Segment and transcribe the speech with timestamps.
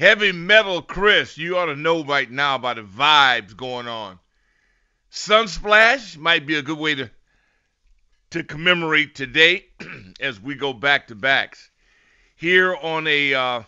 [0.00, 4.18] Heavy Metal Chris, you ought to know right now about the vibes going on.
[5.12, 7.10] Sunsplash might be a good way to
[8.30, 9.66] to commemorate today
[10.20, 11.70] as we go back to backs
[12.34, 13.62] here on a uh,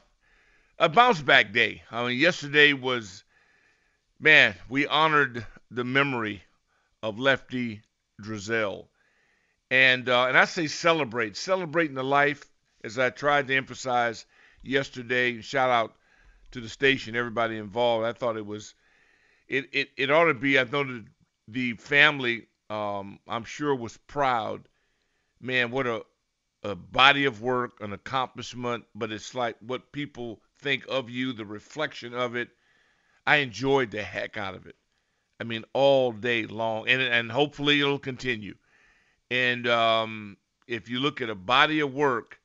[0.78, 1.82] a bounce back day.
[1.90, 3.24] I mean, yesterday was
[4.18, 6.42] man, we honored the memory
[7.02, 7.82] of Lefty
[8.22, 8.86] Driesell,
[9.70, 12.42] and uh, and I say celebrate, celebrating the life
[12.82, 14.24] as I tried to emphasize
[14.62, 15.42] yesterday.
[15.42, 15.94] Shout out
[16.52, 18.06] to the station, everybody involved.
[18.06, 18.74] I thought it was
[19.48, 20.58] it it, it ought to be.
[20.58, 21.04] I know the,
[21.48, 24.68] the family, um, I'm sure, was proud.
[25.40, 26.04] Man, what a
[26.62, 31.44] a body of work, an accomplishment, but it's like what people think of you, the
[31.44, 32.48] reflection of it.
[33.26, 34.76] I enjoyed the heck out of it.
[35.40, 38.54] I mean, all day long, and and hopefully it'll continue.
[39.30, 40.36] And um,
[40.66, 42.38] if you look at a body of work,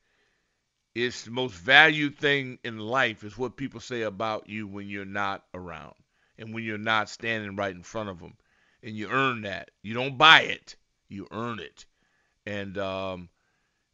[0.94, 5.04] it's the most valued thing in life is what people say about you when you're
[5.04, 5.94] not around
[6.38, 8.34] and when you're not standing right in front of them.
[8.82, 9.70] And you earn that.
[9.82, 10.76] You don't buy it.
[11.08, 11.84] You earn it.
[12.46, 13.28] And um,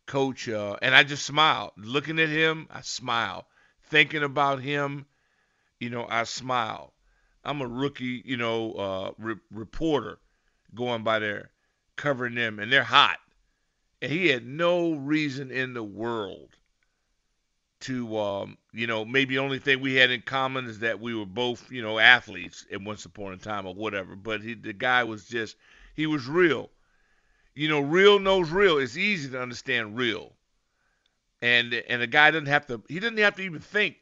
[0.06, 1.72] coach, uh, and I just smiled.
[1.76, 3.46] Looking at him, I smile.
[3.84, 5.06] Thinking about him,
[5.80, 6.92] you know, I smile.
[7.44, 10.18] I'm a rookie, you know, uh, re- reporter
[10.74, 11.50] going by there
[11.96, 13.18] covering them, and they're hot.
[14.02, 16.56] And he had no reason in the world
[17.84, 21.14] to, um, you know, maybe the only thing we had in common is that we
[21.14, 24.16] were both, you know, athletes at once upon a time or whatever.
[24.16, 25.56] But he, the guy was just,
[25.94, 26.70] he was real
[27.54, 28.78] you know, real knows real.
[28.78, 30.34] It's easy to understand real.
[31.42, 33.96] And and a guy doesn't have to he doesn't have to even think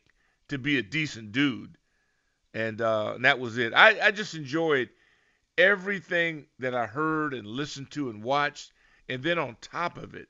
[0.49, 1.77] to be a decent dude.
[2.55, 3.75] And uh and that was it.
[3.75, 4.91] I, I just enjoyed
[5.59, 8.73] everything that I heard and listened to and watched.
[9.09, 10.29] And then on top of it,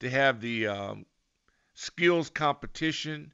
[0.00, 1.06] to have the um,
[1.74, 3.32] skills competition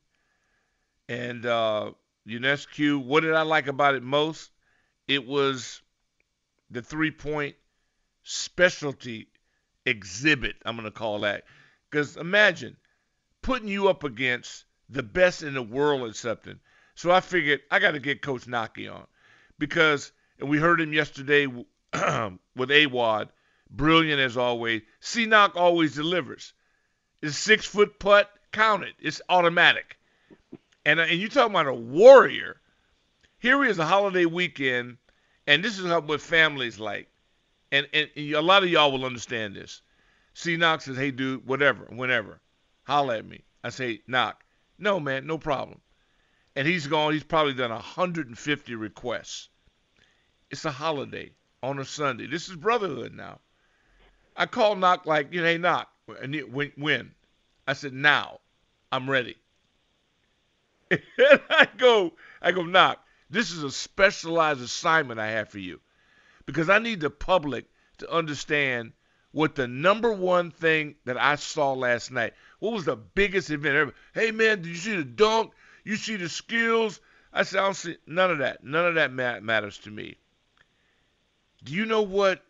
[1.08, 1.92] and uh
[2.28, 3.02] Ionescu.
[3.02, 4.50] What did I like about it most?
[5.08, 5.82] It was
[6.70, 7.56] the three point
[8.22, 9.28] specialty
[9.86, 11.44] exhibit, I'm going to call that.
[11.90, 12.76] Because imagine
[13.42, 16.58] putting you up against the best in the world at something.
[16.94, 19.06] So I figured I got to get Coach Knoche on
[19.58, 23.30] because, and we heard him yesterday with Awad,
[23.70, 24.82] brilliant as always.
[25.00, 26.52] C Knock always delivers.
[27.22, 28.94] It's six foot putt, counted.
[28.98, 29.98] It's automatic.
[30.84, 32.60] And, uh, and you talking about a warrior.
[33.38, 34.98] Here is a holiday weekend,
[35.46, 37.10] and this is what families like
[37.72, 39.82] and, and, and a lot of y'all will understand this.
[40.34, 42.40] C Knox says, "Hey, dude, whatever, whenever,
[42.84, 44.44] holla at me." I say, "Knock,
[44.78, 45.80] no, man, no problem."
[46.56, 47.12] And he's gone.
[47.12, 49.48] He's probably done 150 requests.
[50.50, 51.32] It's a holiday
[51.62, 52.26] on a Sunday.
[52.26, 53.40] This is brotherhood now.
[54.36, 56.72] I call Knock like, you know, hey, Knock, when?
[56.76, 57.14] when?
[57.66, 58.40] I said, now.
[58.92, 59.36] I'm ready.
[60.90, 61.00] and
[61.50, 62.12] I go,
[62.42, 62.98] I go, Knock.
[63.28, 65.80] This is a specialized assignment I have for you
[66.46, 67.66] because I need the public
[67.98, 68.92] to understand
[69.30, 72.34] what the number one thing that I saw last night.
[72.58, 73.94] What was the biggest event ever?
[74.14, 75.52] Hey man, did you see the dunk?
[75.84, 77.00] You see the skills?
[77.32, 78.64] I said, I don't see none of that.
[78.64, 80.16] None of that matters to me.
[81.62, 82.44] Do you know what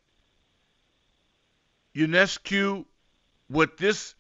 [1.95, 2.87] Ionescu,
[3.51, 4.15] what this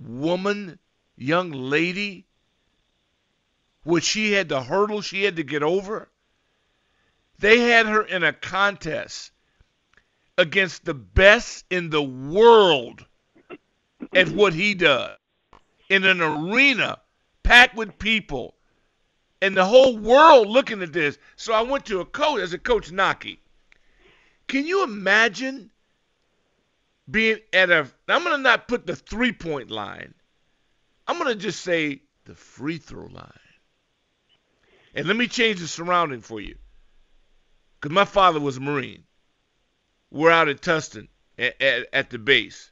[0.00, 0.78] woman,
[1.16, 2.26] young lady,
[3.84, 6.10] what she had the hurdle she had to get over?
[7.38, 9.30] They had her in a contest
[10.36, 13.06] against the best in the world
[14.12, 15.16] at what he does
[15.88, 16.98] in an arena
[17.44, 18.56] packed with people
[19.40, 21.16] and the whole world looking at this.
[21.36, 23.38] So I went to a coach as a coach Knoche.
[24.48, 25.70] Can you imagine
[27.10, 30.14] being at a I'm gonna not put the three point line.
[31.06, 33.30] I'm gonna just say the free throw line.
[34.94, 36.56] And let me change the surrounding for you.
[37.80, 39.04] Because my father was a Marine.
[40.10, 42.70] We're out at Tustin at, at, at the base.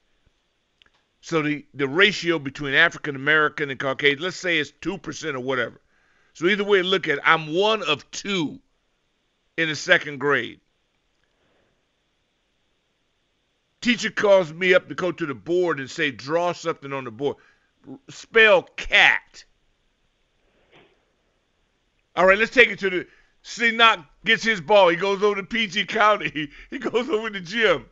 [1.21, 5.81] So the, the ratio between African American and Caucasian, let's say it's 2% or whatever.
[6.35, 8.61] So either way look at it, I'm one of two
[9.57, 10.61] in the second grade.
[13.83, 17.11] Teacher calls me up to go to the board and say, draw something on the
[17.11, 17.37] board.
[18.09, 19.45] Spell cat.
[22.15, 23.07] All right, let's take it to the.
[23.43, 24.89] See, knock gets his ball.
[24.89, 26.31] He goes over to PG County.
[26.33, 27.87] He, he goes over to the gym.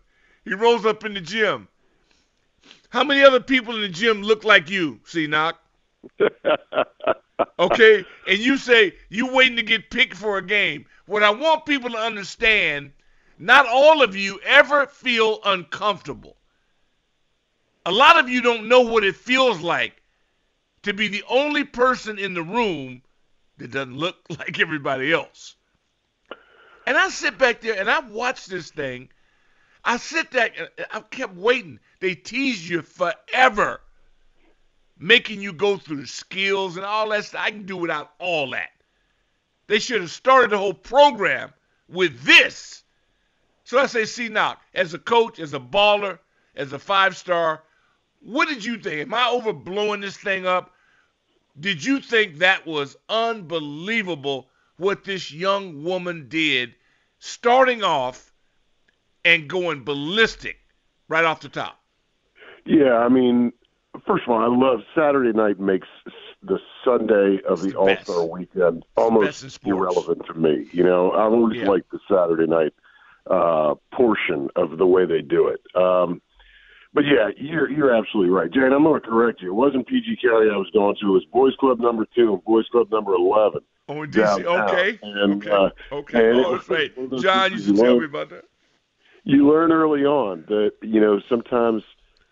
[0.45, 1.67] He rolls up in the gym.
[2.91, 5.61] How many other people in the gym look like you, See, knock?
[7.59, 10.87] okay, and you say you waiting to get picked for a game.
[11.07, 12.93] What I want people to understand
[13.41, 16.37] not all of you ever feel uncomfortable.
[17.87, 20.03] A lot of you don't know what it feels like
[20.83, 23.01] to be the only person in the room
[23.57, 25.57] that doesn't look like everybody else.
[26.87, 29.09] And I sit back there and I watch this thing.
[29.83, 30.51] I sit there,
[30.91, 31.81] I kept waiting.
[32.01, 33.81] They tease you forever,
[34.99, 37.41] making you go through skills and all that stuff.
[37.43, 38.69] I can do without all that.
[39.67, 41.55] They should have started the whole program
[41.89, 42.83] with this
[43.71, 46.19] so I say, see now, as a coach, as a baller,
[46.57, 47.63] as a five star,
[48.21, 49.03] what did you think?
[49.03, 50.75] Am I overblowing this thing up?
[51.61, 56.75] Did you think that was unbelievable what this young woman did,
[57.21, 58.33] starting off
[59.25, 60.59] and going ballistic
[61.07, 61.79] right off the top?
[62.67, 63.53] Yeah, I mean,
[64.05, 65.87] first of all, I love Saturday night makes
[66.43, 70.67] the Sunday of the, the All Star weekend almost irrelevant to me.
[70.73, 71.69] You know, I always yeah.
[71.69, 72.75] like the Saturday night
[73.31, 75.61] uh, portion of the way they do it.
[75.81, 76.21] Um,
[76.93, 78.73] but yeah, you're you're absolutely right, Jane.
[78.73, 79.51] I'm going to correct you.
[79.51, 81.07] It wasn't PG County I was going to.
[81.07, 83.61] It was Boys Club number two and Boys Club number eleven.
[83.89, 84.45] Oh, DC.
[84.45, 84.99] Okay.
[85.03, 85.51] And, okay.
[85.51, 86.31] Uh, okay.
[86.31, 86.95] And oh, wait.
[87.21, 88.45] John, you should tell me about that.
[89.25, 91.85] You learn early on that you know sometimes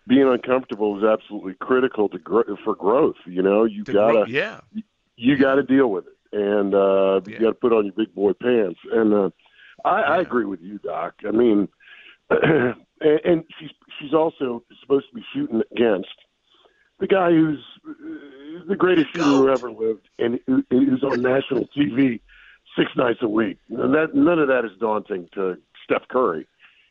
[0.07, 3.15] being uncomfortable is absolutely critical to gro- for growth.
[3.25, 4.83] You know, you to gotta grow, yeah, you,
[5.15, 7.33] you got to deal with it, and uh, yeah.
[7.33, 8.79] you got to put on your big boy pants.
[8.91, 9.29] And uh,
[9.85, 11.15] I, I agree with you, Doc.
[11.27, 11.67] I mean,
[12.29, 16.09] and, and she's she's also supposed to be shooting against
[16.99, 17.93] the guy who's uh,
[18.67, 20.39] the greatest shooter who ever lived, and
[20.69, 22.19] who's on national TV
[22.77, 23.57] six nights a week.
[23.69, 26.47] And that none of that is daunting to Steph Curry.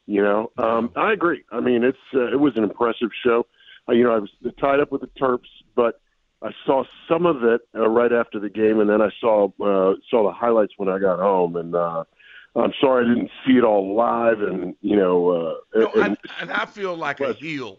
[0.07, 1.45] You know, um, I agree.
[1.53, 3.47] I mean, it's uh, it was an impressive show.
[3.89, 6.01] Uh, you know, I was tied up with the Terps, but
[6.43, 9.95] I saw some of it uh, right after the game, and then I saw uh,
[10.11, 12.05] saw the highlights when I got home, and uh,
[12.59, 15.31] I'm sorry I didn't see it all live, and you know.
[15.31, 17.79] Uh, no, and, I, and I feel like but, a heel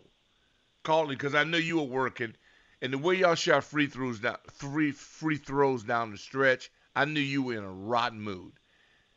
[0.83, 2.33] calling because I know you were working,
[2.81, 7.05] and the way y'all shot free throws down, three free throws down the stretch, I
[7.05, 8.53] knew you were in a rotten mood.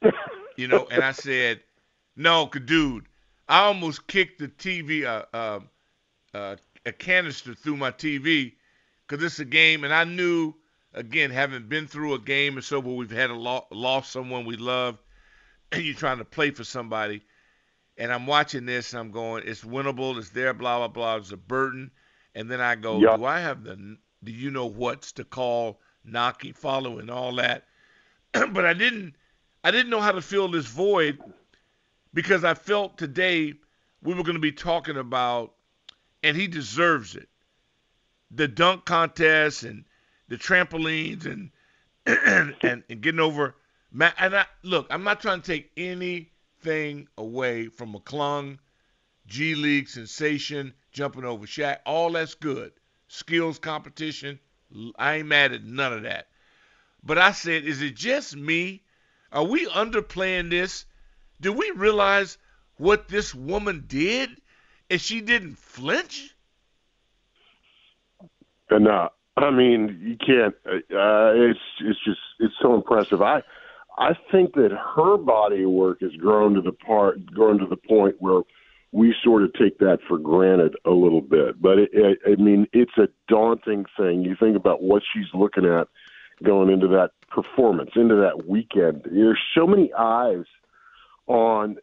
[0.56, 1.60] you know, and I said,
[2.16, 3.06] "No, dude,
[3.48, 5.60] I almost kicked the TV, uh, uh,
[6.34, 8.54] uh, a canister through my TV,
[9.06, 10.54] because it's a game, and I knew."
[10.94, 14.44] Again, having been through a game or so where we've had a lo- lost someone
[14.44, 14.98] we love,
[15.76, 17.22] and you're trying to play for somebody,
[17.96, 21.16] and I'm watching this and I'm going, it's winnable, it's there, blah blah blah.
[21.16, 21.90] It's a burden,
[22.34, 23.18] and then I go, yep.
[23.18, 27.64] do I have the, do you know what's to call, knocking, following, all that?
[28.32, 29.14] but I didn't,
[29.64, 31.18] I didn't know how to fill this void
[32.14, 33.54] because I felt today
[34.02, 35.54] we were going to be talking about,
[36.22, 37.28] and he deserves it,
[38.30, 39.84] the dunk contest and
[40.28, 41.50] the trampolines and
[42.04, 43.54] and, and, and getting over
[44.00, 48.58] and I, look, I'm not trying to take anything away from McClung,
[49.26, 51.78] G League sensation, jumping over Shaq.
[51.86, 52.72] All that's good.
[53.08, 54.38] Skills competition.
[54.96, 56.28] I ain't mad at none of that.
[57.04, 58.82] But I said, is it just me?
[59.32, 60.84] Are we underplaying this?
[61.40, 62.38] Do we realize
[62.76, 64.30] what this woman did?
[64.90, 66.34] And she didn't flinch?
[68.70, 70.54] No, I mean you can't.
[70.66, 73.20] Uh, it's it's just it's so impressive.
[73.20, 73.42] I
[73.98, 78.16] I think that her body work has grown to the part, grown to the point
[78.20, 78.42] where
[78.92, 81.60] we sort of take that for granted a little bit.
[81.60, 84.22] But it, it, I mean, it's a daunting thing.
[84.22, 85.88] You think about what she's looking at
[86.42, 89.02] going into that performance, into that weekend.
[89.10, 90.44] There's so many eyes
[91.26, 91.76] on.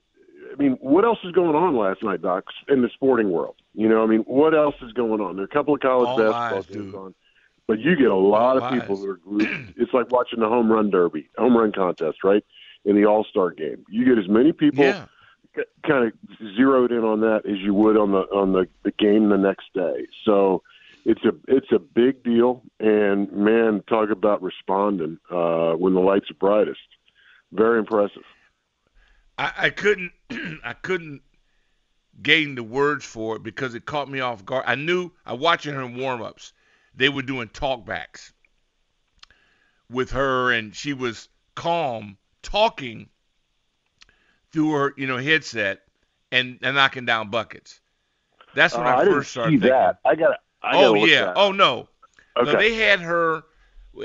[0.52, 3.56] I mean, what else is going on last night, Doc, in the sporting world?
[3.74, 5.36] You know, I mean, what else is going on?
[5.36, 7.16] There are a couple of college All basketball eyes, games on.
[7.70, 9.74] But you get a lot of people who are glued.
[9.78, 12.44] It's like watching the home run derby, home run contest, right?
[12.84, 15.06] In the All Star game, you get as many people yeah.
[15.86, 16.14] kind of
[16.58, 19.72] zeroed in on that as you would on the on the, the game the next
[19.76, 20.08] day.
[20.26, 20.64] So
[21.06, 26.32] it's a it's a big deal, and man, talk about responding uh, when the lights
[26.32, 26.80] are brightest.
[27.52, 28.24] Very impressive.
[29.38, 30.12] I, I couldn't
[30.64, 31.22] I couldn't
[32.24, 34.64] gain the words for it because it caught me off guard.
[34.66, 36.52] I knew I watching her warm ups,
[37.00, 38.34] they were doing talkbacks
[39.90, 43.10] with her, and she was calm talking
[44.52, 45.82] through her you know headset
[46.32, 47.82] and, and knocking down buckets.
[48.54, 49.70] That's when Uh, I, I didn't first started see thinking.
[49.70, 50.00] that.
[50.06, 50.40] I got.
[50.64, 51.34] I oh yeah.
[51.36, 51.90] Oh no.
[52.38, 52.54] Okay.
[52.54, 53.44] No, they had her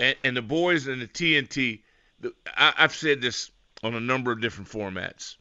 [0.01, 1.83] and, and the boys and the TNT.
[2.21, 3.51] The, I, I've said this
[3.83, 5.37] on a number of different formats.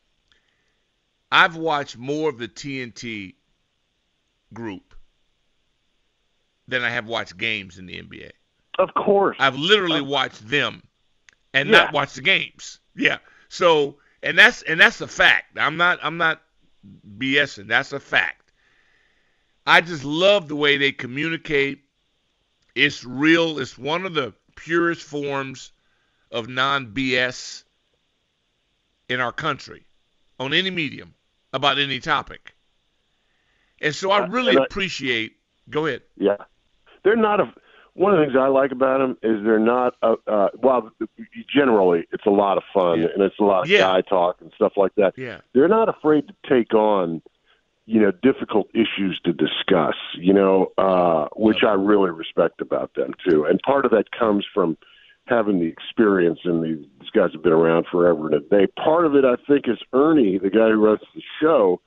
[1.32, 3.36] I've watched more of the TNT
[4.54, 4.93] group
[6.68, 8.32] than I have watched games in the NBA.
[8.80, 9.38] Of course.
[9.40, 10.84] I've literally watched them
[11.54, 11.78] and Yeah.
[11.84, 12.80] not watched the games.
[12.96, 13.20] Yeah.
[13.50, 15.58] So and that's and that's a fact.
[15.58, 16.42] I'm not I'm not
[17.18, 17.68] BSing.
[17.68, 18.52] That's a fact.
[19.66, 21.84] I just love the way they communicate.
[22.76, 23.60] It's real.
[23.60, 25.72] It's one of the purest forms
[26.32, 27.64] of non BS
[29.10, 29.86] in our country
[30.40, 31.14] on any medium
[31.54, 32.56] about any topic.
[33.82, 35.38] And so I Uh, really appreciate.
[35.70, 36.02] Go ahead.
[36.18, 36.38] Yeah,
[37.04, 37.54] they're not a.
[37.96, 39.94] One of the things I like about them is they're not.
[40.02, 40.90] A, uh, well,
[41.54, 43.08] generally it's a lot of fun Yeah.
[43.14, 43.82] and it's a lot of Yeah.
[43.82, 45.14] guy talk and stuff like that.
[45.18, 45.42] Yeah.
[45.54, 47.22] They're not afraid to take on,
[47.86, 49.96] you know, difficult issues to discuss.
[50.16, 53.46] You know, uh, which I really respect about them too.
[53.46, 54.78] And part of that comes from
[55.28, 58.68] having the experience, and these, these guys have been around forever and a day.
[58.76, 61.80] Part of it, I think, is Ernie, the guy who runs the show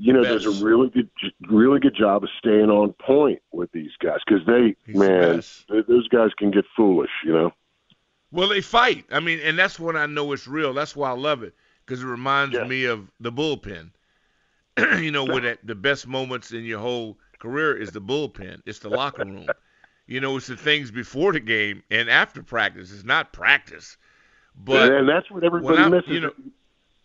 [0.00, 1.10] you know, does a really good,
[1.48, 5.68] really good job of staying on point with these guys because they, He's man, best.
[5.68, 7.52] th- those guys can get foolish, you know.
[8.32, 9.04] Well, they fight.
[9.10, 10.72] I mean, and that's when I know it's real.
[10.72, 11.54] That's why I love it
[11.84, 12.64] because it reminds Yeah.
[12.64, 13.90] me of the bullpen.
[15.00, 18.62] you know, where that the best moments in your whole career is the bullpen.
[18.64, 19.46] It's the locker room.
[20.06, 22.92] You know, it's the things before the game and after practice.
[22.92, 23.96] It's not practice,
[24.56, 26.08] but and that's what everybody misses.
[26.08, 26.32] you know-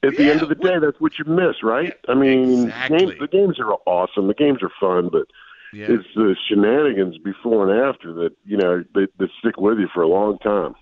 [0.06, 1.94] At the Yeah, end of the day, that's what you miss, right?
[2.08, 2.88] I mean, Exactly.
[2.88, 4.28] games, the games are awesome.
[4.28, 5.28] The games are fun, but
[5.72, 9.88] yeah, it's the shenanigans before and after that, you know, they, that stick with you
[9.94, 10.76] for a long time.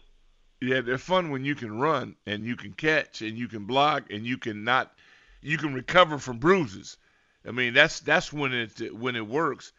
[0.61, 4.11] yeah, they're fun when you can run and you can catch and you can block
[4.11, 4.93] and you can not,
[5.41, 6.97] you can recover from bruises.
[7.47, 9.73] I mean, that's that's when it when it works.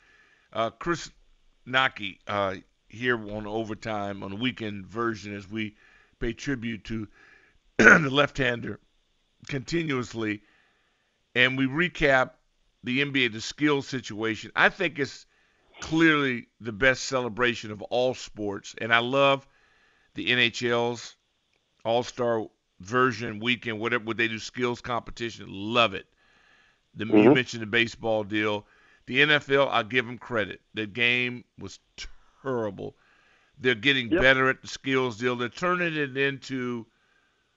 [0.52, 1.10] Uh, Chris
[1.66, 2.56] Knoche uh,
[2.88, 5.76] here on overtime on the weekend version as we
[6.20, 7.08] pay tribute to
[7.78, 8.80] the left-hander
[9.44, 10.42] continuously,
[11.34, 12.30] and we recap
[12.82, 14.52] the NBA the skill situation.
[14.54, 15.26] I think it's
[15.80, 19.46] clearly the best celebration of all sports, and I love
[20.14, 21.16] the NHL's
[21.84, 22.46] All-Star
[22.80, 25.46] version weekend, whatever what they do skills competition.
[25.48, 26.06] Love it.
[26.94, 27.34] The you Mhm.
[27.34, 28.66] mentioned the baseball deal.
[29.06, 30.60] The NFL, I'll give them credit.
[30.74, 31.78] The game was
[32.42, 32.96] terrible.
[33.58, 34.20] They're getting Yep.
[34.20, 35.36] better at the skills deal.
[35.36, 36.86] They're turning it into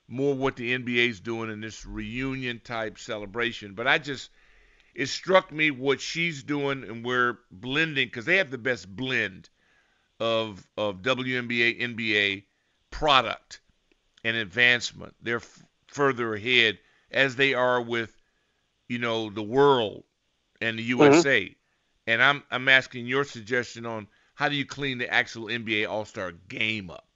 [0.08, 3.74] more what the NBA's doing in this reunion type celebration.
[3.74, 4.30] But I just,
[4.96, 9.50] it struck me what she's doing, and we're blending because they have the best blend
[10.20, 12.44] of of WNBA, NBA
[12.90, 13.62] product
[14.24, 15.16] and advancement.
[15.22, 16.80] They're f- further ahead
[17.12, 18.16] as they are with,
[18.88, 20.04] you know, the world
[20.62, 21.02] and the mm-hmm.
[21.02, 21.56] USA.
[22.08, 26.06] And I'm I'm asking your suggestion on how do you clean the actual NBA All
[26.06, 27.07] Star game up?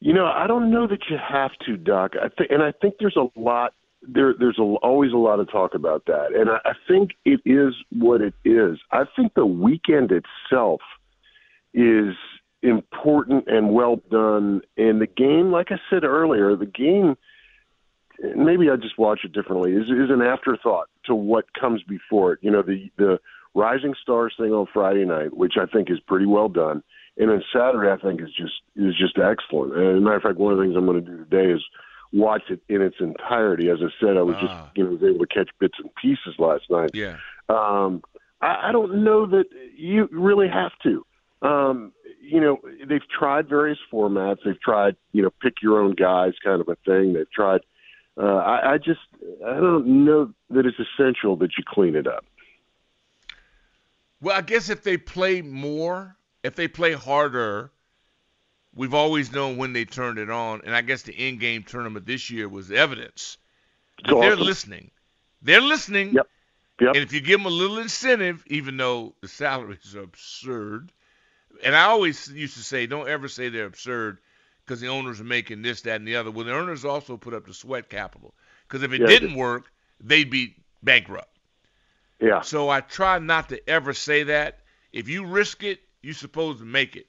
[0.00, 2.12] You know, I don't know that you have to, Doc.
[2.16, 4.34] I think, and I think there's a lot there.
[4.38, 7.74] There's a, always a lot of talk about that, and I, I think it is
[7.90, 8.78] what it is.
[8.90, 10.80] I think the weekend itself
[11.74, 12.14] is
[12.62, 17.16] important and well done, and the game, like I said earlier, the game.
[18.36, 19.72] Maybe I just watch it differently.
[19.72, 22.38] Is is an afterthought to what comes before it.
[22.42, 23.18] You know, the the
[23.54, 26.82] Rising Stars thing on Friday night, which I think is pretty well done
[27.20, 29.76] and then Saturday I think is just is just excellent.
[29.76, 31.52] And as a matter of fact, one of the things I'm going to do today
[31.52, 31.62] is
[32.12, 33.68] watch it in its entirety.
[33.70, 34.40] As I said, I was Ah.
[34.40, 36.90] just you know was able to catch bits and pieces last night.
[36.94, 37.16] Yeah.
[37.48, 38.02] Um,
[38.40, 39.44] I, I don't know that
[39.76, 41.04] you really have to.
[41.42, 42.58] Um, you know,
[42.88, 44.38] they've tried various formats.
[44.44, 47.12] They've tried you know pick your own guys kind of a thing.
[47.12, 47.60] They've tried.
[48.20, 49.00] Uh, I, I just
[49.46, 52.24] I don't know that it's essential that you clean it up.
[54.20, 57.70] Well, I guess if they play more, if they play harder,
[58.74, 62.30] we've always known when they turned it on, and I guess the in-game tournament this
[62.30, 63.36] year was evidence
[63.98, 64.90] It's they're listening.
[65.42, 66.14] They're listening.
[66.14, 66.26] Yep.
[66.80, 66.94] Yep.
[66.94, 70.92] And if you give them a little incentive, even though the salaries are absurd,
[71.62, 74.18] and I always used to say, don't ever say they're absurd
[74.64, 76.30] because the owners are making this, that, and the other.
[76.30, 78.34] Well, the owners also put up the sweat capital
[78.66, 79.70] because if it Yeah, didn't work,
[80.00, 81.36] they'd be bankrupt.
[82.18, 82.40] Yeah.
[82.40, 84.60] So I try not to ever say that.
[84.92, 87.06] If you risk it, you're supposed to make it.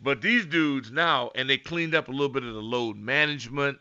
[0.00, 3.78] But these dudes now, and they cleaned up a little bit of the load management.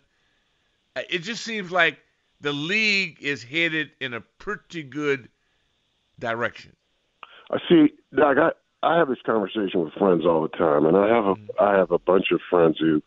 [0.96, 2.00] uh, It just seems like
[2.42, 5.30] the league is headed in a pretty good
[6.20, 6.76] direction.
[7.52, 8.38] I see, Doc.
[8.38, 8.52] I
[8.86, 11.92] I have this conversation with friends all the time, and I have a I have
[11.92, 13.02] a bunch of friends who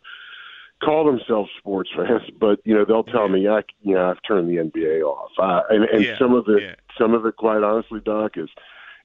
[0.83, 4.49] call themselves sports fans, but you know they'll tell me I you know I've turned
[4.49, 6.75] the NBA off, uh, and and Yeah, some of it yeah.
[6.97, 8.49] some of it quite honestly, Doc, is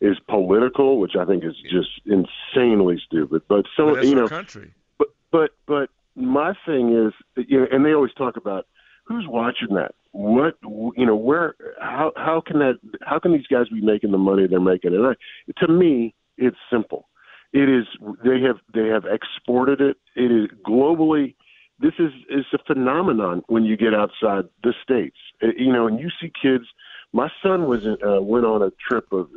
[0.02, 3.42] is political, which I think is just insanely stupid.
[3.48, 4.74] But some But you know country.
[4.98, 8.66] but but but my thing is you know and they always talk about
[9.04, 9.94] who's watching that?
[10.10, 14.18] What you know where how how can that how can these guys be making the
[14.18, 14.92] money they're making?
[14.92, 17.08] And I, to me it's simple.
[17.52, 17.86] It is
[18.24, 19.98] they have they have exported it.
[20.16, 21.36] It is globally
[21.78, 25.16] this is is a phenomenon when you get outside the states.
[25.40, 26.64] Uh, you know and you see kids
[27.12, 29.28] my son was in, uh, went on a trip of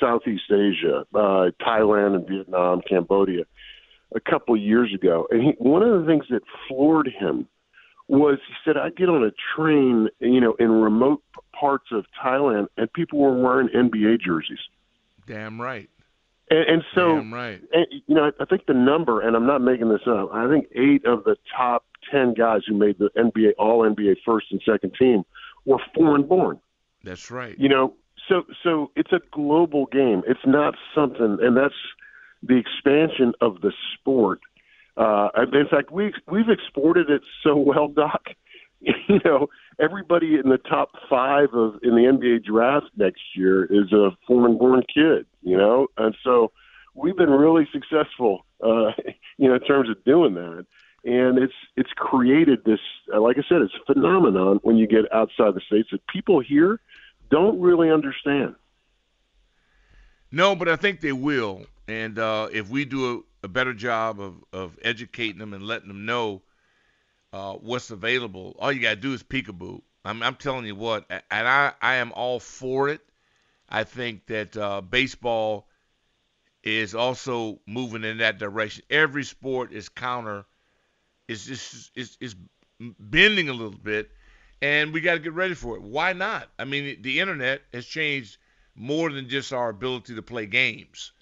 [0.00, 3.44] Southeast Asia, uh, Thailand and Vietnam, Cambodia,
[4.14, 7.46] a couple of years ago, and he, one of the things that floored him
[8.08, 11.22] was he said, "I get on a train, you know, in remote
[11.58, 14.58] parts of Thailand, and people were wearing NBA jerseys."
[15.26, 15.88] Damn right.
[16.50, 17.62] And, and so, Damn right.
[17.72, 20.30] and, you know, I, I think the number, and I'm not making this up.
[20.32, 24.46] I think eight of the top ten guys who made the NBA All NBA first
[24.50, 25.24] and second team
[25.64, 26.60] were foreign born.
[27.04, 27.58] That's right.
[27.58, 27.94] You know,
[28.28, 30.22] so so it's a global game.
[30.26, 31.74] It's not something, and that's
[32.42, 34.40] the expansion of the sport.
[34.96, 38.22] Uh, in fact, we we've exported it so well, Doc.
[39.08, 39.46] You know,
[39.80, 44.82] everybody in the top five of in the NBA draft next year is a foreign-born
[44.92, 45.24] kid.
[45.40, 46.50] You know, and so
[46.92, 48.44] we've been really successful.
[48.60, 48.90] Uh,
[49.38, 50.66] you know, in terms of doing that.
[51.04, 52.78] And it's it's created this,
[53.12, 56.40] uh, like I said, it's a phenomenon when you get outside the states that people
[56.40, 56.80] here
[57.30, 58.54] don't really understand.
[60.30, 61.66] No, but I think they will.
[61.88, 65.88] And uh, if we do a, a better job of, of educating them and letting
[65.88, 66.42] them know
[67.32, 69.82] uh, what's available, all you got to do is peekaboo.
[70.04, 73.00] I'm, I'm telling you what, and I, I am all for it.
[73.68, 75.68] I think that uh, baseball
[76.62, 78.84] is also moving in that direction.
[78.90, 80.44] Every sport is counter,
[81.32, 82.36] is just is, is
[82.98, 84.10] bending a little bit,
[84.60, 85.82] and we got to get ready for it.
[85.82, 86.48] Why not?
[86.58, 88.36] I mean, the internet has changed
[88.74, 91.12] more than just our ability to play games.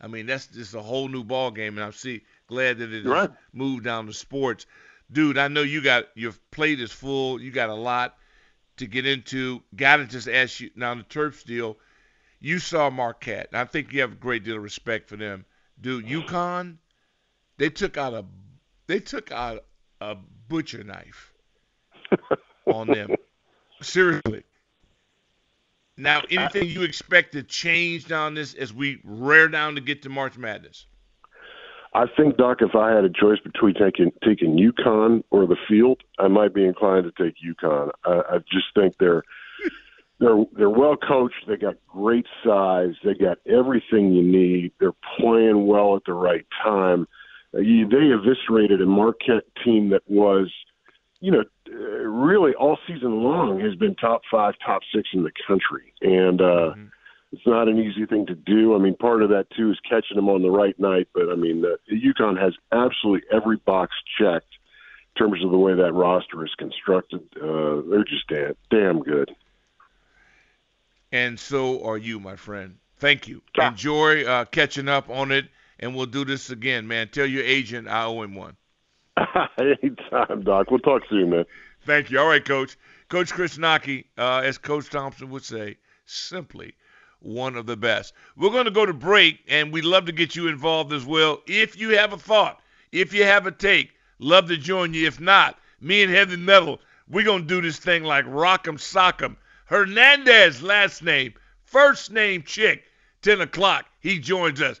[0.00, 3.04] I mean, that's just a whole new ball game, and I'm see glad that it
[3.06, 3.30] Right.
[3.52, 4.66] moved down to sports.
[5.10, 7.40] Dude, I know you got your plate is full.
[7.40, 8.16] You got a lot
[8.78, 9.62] to get into.
[9.76, 11.78] Got to just ask you now the Terps deal.
[12.40, 13.48] You saw Marquette.
[13.52, 15.44] and I think you have a great deal of respect for them,
[15.80, 16.06] dude.
[16.06, 16.78] UConn,
[17.58, 18.24] they took out a
[18.92, 19.64] they took out
[20.02, 20.14] a
[20.48, 21.32] butcher knife
[22.66, 23.08] on them.
[23.80, 24.44] Seriously.
[25.96, 30.10] Now, anything you expect to change down this as we rear down to get to
[30.10, 30.84] March Madness?
[31.94, 36.02] I think, Doc, if I had a choice between taking taking UConn or the field,
[36.18, 37.90] I might be inclined to take UConn.
[38.04, 39.22] I, I just think they're
[40.20, 41.46] they're they're well coached.
[41.48, 42.92] They got great size.
[43.02, 44.72] They got everything you need.
[44.80, 47.06] They're playing well at the right time.
[47.54, 50.50] You, they eviscerated a Marquette team that was,
[51.20, 55.92] you know, really all season long has been top five, top six in the country,
[56.00, 56.40] and.
[56.40, 56.74] uh
[57.32, 58.74] it's not an easy thing to do.
[58.74, 61.08] I mean, part of that too is catching them on the right night.
[61.14, 64.52] But I mean, uh, UConn has absolutely every box checked
[65.16, 67.20] in terms of the way that roster is constructed.
[67.36, 69.34] Uh, they're just damn, damn good.
[71.10, 72.76] And so are you, my friend.
[72.98, 73.42] Thank you.
[73.60, 75.46] Enjoy uh, catching up on it,
[75.82, 77.08] and we'll do this again, man.
[77.08, 78.56] Tell your agent I owe him one.
[79.58, 80.70] Anytime, Doc.
[80.70, 81.44] We'll talk soon, man.
[81.84, 82.20] Thank you.
[82.20, 82.76] All right, Coach.
[83.08, 86.74] Coach Chris Knoche, uh, as Coach Thompson would say, simply
[87.18, 88.14] one of the best.
[88.36, 91.42] We're going to go to break, and we'd love to get you involved as well.
[91.46, 92.60] If you have a thought,
[92.92, 95.06] if you have a take, love to join you.
[95.06, 99.36] If not, me and Heavy Metal, we're going to do this thing like Rock'em Sock'em.
[99.66, 102.84] Hernandez, last name, first name chick,
[103.22, 103.86] 10 o'clock.
[104.00, 104.80] He joins us,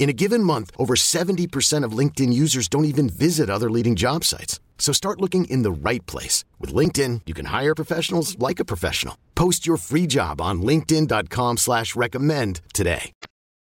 [0.00, 4.24] In a given month, over 70% of LinkedIn users don't even visit other leading job
[4.24, 4.58] sites.
[4.78, 6.42] So start looking in the right place.
[6.58, 9.18] With LinkedIn, you can hire professionals like a professional.
[9.34, 13.12] Post your free job on linkedin.com slash recommend today.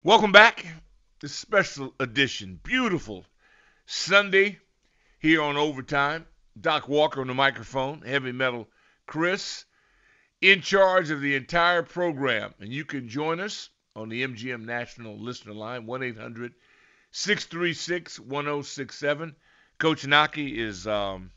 [0.02, 0.66] Welcome back.
[1.20, 3.24] This special edition, beautiful
[3.86, 4.58] Sunday
[5.20, 6.26] here on Overtime.
[6.60, 8.66] Doc Walker on the microphone, Heavy Metal
[9.06, 9.64] Chris,
[10.40, 12.52] in charge of the entire program.
[12.58, 16.52] And you can join us on the MGM National Listener Line, 1 800
[17.10, 19.34] 636 1067.
[19.78, 21.30] Coach Knoche is um,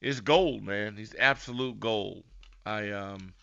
[0.00, 0.96] is gold, man.
[0.96, 2.22] He's absolute gold.
[2.64, 3.34] I um,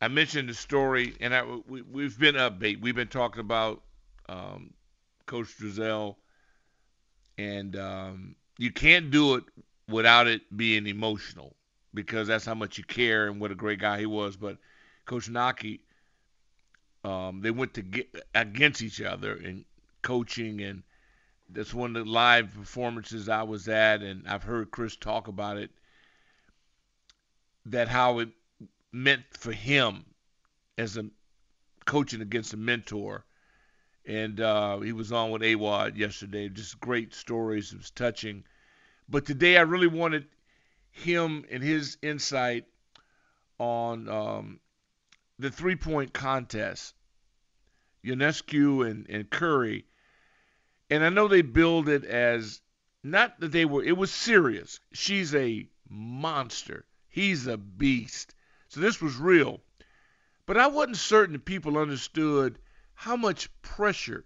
[0.00, 2.80] I mentioned the story, and I, we, we've been upbeat.
[2.80, 3.82] We've been talking about
[4.28, 4.72] um,
[5.26, 6.16] Coach Driesell,
[7.38, 9.44] and um, you can't do it
[9.88, 11.54] without it being emotional
[11.94, 14.36] because that's how much you care and what a great guy he was.
[14.36, 14.58] But
[15.06, 15.80] Coach Knoche,
[17.06, 19.64] um, they went to get against each other in
[20.02, 20.82] coaching, and
[21.48, 25.56] that's one of the live performances I was at, and I've heard Chris talk about
[25.56, 25.70] it.
[27.66, 28.30] That how it
[28.92, 30.04] meant for him
[30.78, 31.06] as a
[31.84, 33.24] coaching against a mentor.
[34.04, 36.48] And uh, he was on with Awad yesterday.
[36.48, 37.72] Just great stories.
[37.72, 38.44] It was touching.
[39.08, 40.26] But today I really wanted
[40.90, 42.64] him and his insight
[43.58, 44.60] on um,
[45.38, 46.94] the three point contest,
[48.06, 49.84] Ionescu and, and Curry.
[50.88, 52.60] And I know they billed it as
[53.02, 54.80] not that they were, it was serious.
[54.92, 58.34] She's a monster, he's a beast.
[58.68, 59.60] So this was real.
[60.46, 62.58] But I wasn't certain people understood
[62.94, 64.24] how much pressure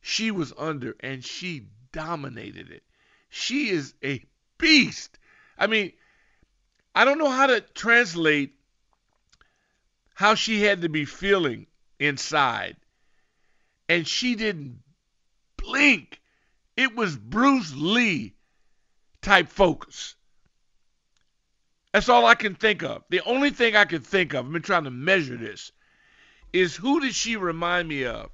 [0.00, 2.82] she was under, and she dominated it.
[3.30, 4.22] She is a
[4.58, 5.18] beast.
[5.56, 5.92] I mean,
[6.94, 8.54] I don't know how to translate
[10.14, 11.66] how she had to be feeling
[11.98, 12.76] inside.
[13.88, 14.78] And she didn't
[15.56, 16.20] blink.
[16.76, 18.34] It was Bruce Lee
[19.22, 20.14] type focus.
[21.92, 23.04] That's all I can think of.
[23.08, 25.70] The only thing I can think of, I've been trying to measure this,
[26.52, 28.30] is who did she remind me of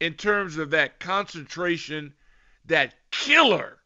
[0.00, 2.14] in terms of that concentration,
[2.66, 3.78] that killer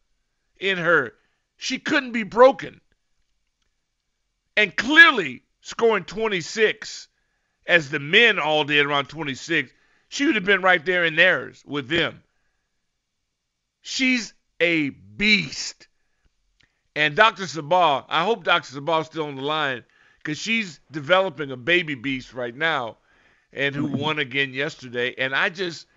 [0.59, 1.13] in her.
[1.57, 2.81] She couldn't be broken.
[4.55, 7.07] And clearly, scoring 26,
[7.67, 9.71] as the men all did around 26,
[10.09, 12.23] she would have been right there in theirs with them.
[13.81, 15.87] She's a beast.
[16.95, 17.43] And Dr.
[17.43, 18.79] Sabah, I hope Dr.
[18.79, 19.83] Sabah is still on the line
[20.17, 22.97] because she's developing a baby beast right now
[23.53, 25.13] and who won again yesterday.
[25.17, 25.87] And I just,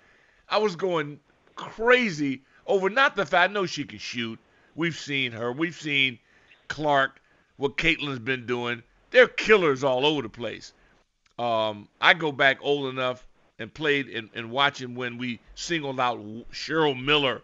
[0.49, 1.21] I was going
[1.57, 4.39] crazy over not the fact, I know she can shoot.
[4.77, 5.53] We've seen her.
[5.53, 6.19] We've seen
[6.69, 7.21] Clark,
[7.57, 8.83] what Caitlin's been doing.
[9.11, 10.73] They're killers all over the place.
[11.39, 13.27] Um, I go back old enough
[13.61, 16.19] and played and, and watching when we singled out
[16.51, 17.43] Cheryl Miller.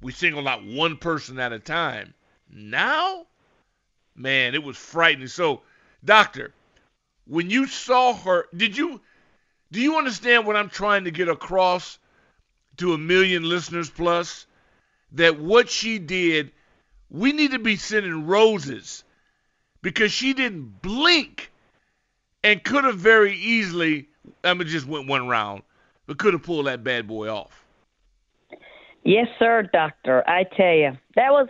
[0.00, 2.14] We singled out one person at a time
[2.54, 3.26] now,
[4.14, 5.28] man, it was frightening.
[5.28, 5.62] So,
[6.04, 6.52] doctor,
[7.26, 9.00] when you saw her, did you
[9.72, 11.98] do you understand what I'm trying to get across
[12.76, 14.46] to a million listeners plus?
[15.12, 16.52] That what she did,
[17.10, 19.04] we need to be sending roses
[19.82, 21.52] because she didn't blink
[22.42, 24.08] and could have very easily,
[24.44, 25.62] I mean, just went one round,
[26.06, 27.64] but could have pulled that bad boy off.
[29.04, 30.24] Yes, sir, doctor.
[30.28, 31.48] I tell you, that was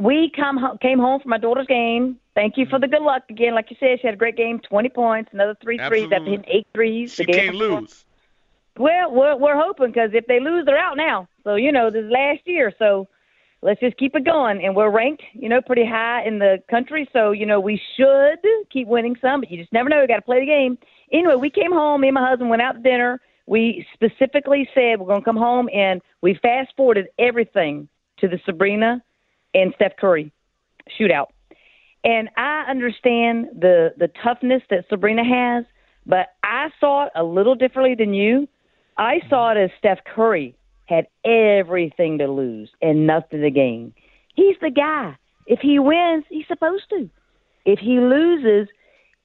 [0.00, 2.18] we come came home from my daughter's game.
[2.34, 3.54] Thank you for the good luck again.
[3.54, 6.44] Like you said, she had a great game, 20 points, another three threes after hitting
[6.48, 7.14] eight threes.
[7.14, 8.04] She can't lose.
[8.76, 11.28] Well, we're, we're hoping because if they lose, they're out now.
[11.44, 12.72] So you know, this is last year.
[12.78, 13.08] So
[13.62, 14.64] let's just keep it going.
[14.64, 17.08] And we're ranked, you know, pretty high in the country.
[17.12, 18.38] So you know, we should
[18.72, 20.00] keep winning some, but you just never know.
[20.00, 20.78] You got to play the game.
[21.14, 22.00] Anyway, we came home.
[22.00, 23.20] Me and my husband went out to dinner.
[23.46, 28.40] We specifically said we're going to come home, and we fast forwarded everything to the
[28.44, 29.02] Sabrina
[29.54, 30.32] and Steph Curry
[30.98, 31.26] shootout.
[32.02, 35.64] And I understand the the toughness that Sabrina has,
[36.04, 38.48] but I saw it a little differently than you.
[38.98, 43.94] I saw it as Steph Curry had everything to lose and nothing to gain.
[44.34, 45.16] he's the guy.
[45.46, 47.08] If he wins, he's supposed to.
[47.64, 48.68] If he loses,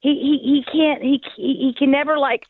[0.00, 2.42] he he he can't he he, can never like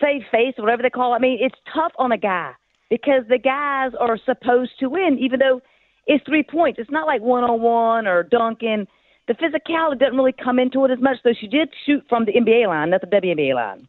[0.00, 1.16] save face or whatever they call it.
[1.16, 2.52] I mean, it's tough on a guy
[2.90, 5.60] because the guys are supposed to win, even though
[6.06, 6.78] it's three points.
[6.78, 8.86] It's not like one on one or dunking.
[9.28, 11.18] The physicality doesn't really come into it as much.
[11.24, 13.88] Though she did shoot from the NBA line, not the WNBA line.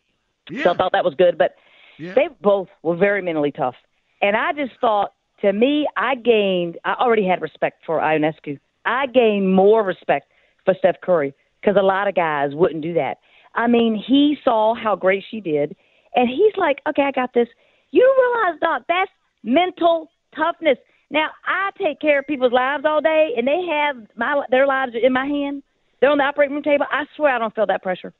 [0.49, 0.63] Yeah.
[0.63, 1.37] So I thought that was good.
[1.37, 1.55] But
[1.97, 2.13] Yeah.
[2.13, 3.75] they both were very mentally tough.
[4.21, 8.59] And I just thought, to me, I gained, I already had respect for Ionescu.
[8.85, 10.31] I gained more respect
[10.65, 13.19] for Steph Curry because a lot of guys wouldn't do that.
[13.55, 15.75] I mean, he saw how great she did,
[16.15, 17.47] and he's like, okay, I got this.
[17.91, 19.11] You realize, Doc, that's
[19.43, 20.77] mental toughness.
[21.11, 24.93] Now, I take care of people's lives all day, and they have my their lives
[25.01, 25.61] in my hand.
[26.01, 26.85] They're on the operating room table.
[26.91, 28.13] I swear I don't feel that pressure.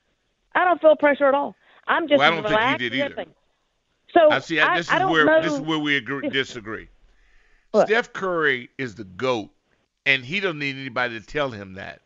[0.56, 1.56] I don't feel pressure at all.
[1.88, 3.26] I'm just Well, I don't think you relaxed did either.
[4.14, 4.60] So I see.
[4.60, 5.42] I, this I is don't where know.
[5.42, 6.88] this is where we agree, disagree.
[7.72, 7.88] What?
[7.88, 9.50] Steph Curry is the goat,
[10.06, 12.02] and he doesn't need anybody to tell him that.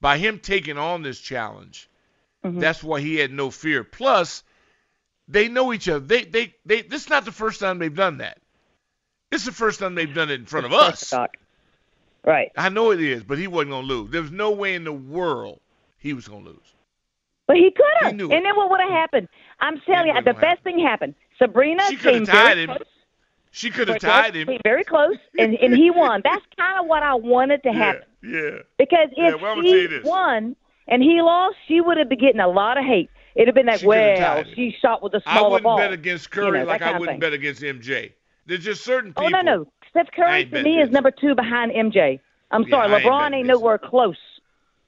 [0.00, 1.88] By him taking on this challenge,
[2.44, 2.60] Mhm.
[2.60, 3.82] that's why he had no fear.
[3.84, 4.42] Plus,
[5.28, 6.00] they know each other.
[6.00, 6.82] They they they.
[6.82, 8.38] This is not the first time they've done that.
[9.30, 11.12] This is the first time they've done it in front of us.
[12.24, 12.50] Right.
[12.56, 14.10] I know it is, but he wasn't gonna lose.
[14.10, 15.60] There was no way in the world
[15.98, 16.74] he was gonna lose.
[17.46, 18.12] But he could have.
[18.12, 18.28] And it.
[18.28, 19.28] then what would have happened?
[19.60, 21.14] I'm telling you, the best thing happened.
[21.38, 22.66] Sabrina She came tied very him.
[22.68, 22.82] close.
[23.52, 24.48] She could have tied him.
[24.64, 26.20] very close, and, and he won.
[26.24, 28.02] That's kind of what I wanted to happen.
[28.02, 28.06] yeah.
[28.78, 30.56] Because Yeah, if well, I'm gonna tell you she won
[30.88, 33.10] and he lost, she would have been getting a lot of hate.
[33.34, 35.46] It'd have been like, She well, she shot with a smaller ball.
[35.46, 35.78] I wouldn't ball.
[35.78, 38.12] bet against Curry you know, like I wouldn't bet against MJ.
[38.46, 39.26] There's just certain people.
[39.26, 39.66] Oh no, no.
[39.90, 42.20] Steph Curry to me is number two behind MJ.
[42.50, 44.16] I'm Yeah, sorry, I LeBron betting ain't nowhere close.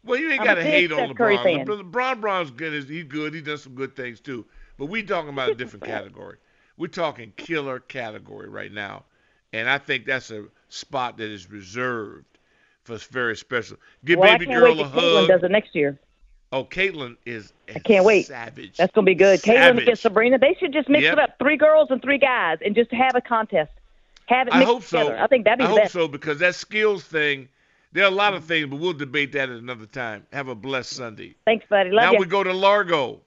[0.04, 1.42] Well, you ain't got to hate on Steph Curry LeBron.
[1.42, 1.66] fan.
[1.66, 1.90] LeBron.
[1.90, 2.84] LeBron Brown's good.
[2.88, 3.34] He's good.
[3.34, 4.46] He does some good things too.
[4.78, 6.36] But we talking about a different category.
[6.76, 9.04] We're talking killer category right now,
[9.52, 12.37] and I think that's a spot that is reserved
[12.96, 13.76] for very special.
[14.04, 15.28] Give well, baby I can't girl wait a till Caitlin hug.
[15.28, 15.98] does it next year.
[16.50, 17.52] Oh, Caitlin is.
[17.74, 18.26] I can't wait.
[18.26, 18.76] Savage.
[18.78, 19.40] That's gonna be good.
[19.40, 19.82] Caitlin Savage.
[19.82, 20.38] against Sabrina.
[20.38, 21.12] They should just mix Yep.
[21.12, 21.38] it up.
[21.38, 23.70] Three girls and three guys, and just have a contest.
[24.26, 25.14] Have it I mixed hope so.
[25.16, 25.92] I think that'd be I the hope best.
[25.92, 27.48] so because that skills thing.
[27.92, 30.26] There are a lot of things, but we'll debate that at another time.
[30.32, 31.34] Have a blessed Sunday.
[31.46, 31.90] Thanks, buddy.
[31.90, 32.18] Love now you.
[32.18, 33.20] we go to Largo.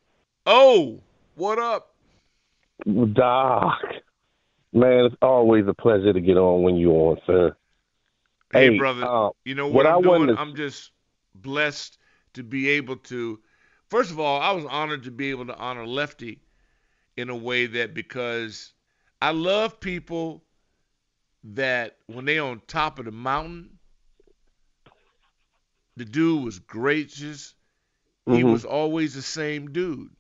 [0.46, 1.00] Oh,
[1.36, 1.94] what up?
[3.14, 3.80] Doc,
[4.74, 7.56] man, it's always a pleasure to get on when you're on, sir.
[8.54, 9.04] Hey, Hey, brother.
[9.06, 10.28] uh, you know what what, I'm I doing?
[10.28, 10.42] To...
[10.42, 10.92] I'm just
[11.36, 11.98] blessed
[12.34, 13.40] to be able to.
[13.90, 16.42] First of all, I was honored to be able to honor Lefty
[17.18, 18.74] in a way that because
[19.22, 20.44] I love people
[21.44, 23.80] that when they on top of the mountain,
[25.98, 27.56] the dude was gracious.
[28.32, 28.52] He Mhm.
[28.52, 30.16] was always the same dude.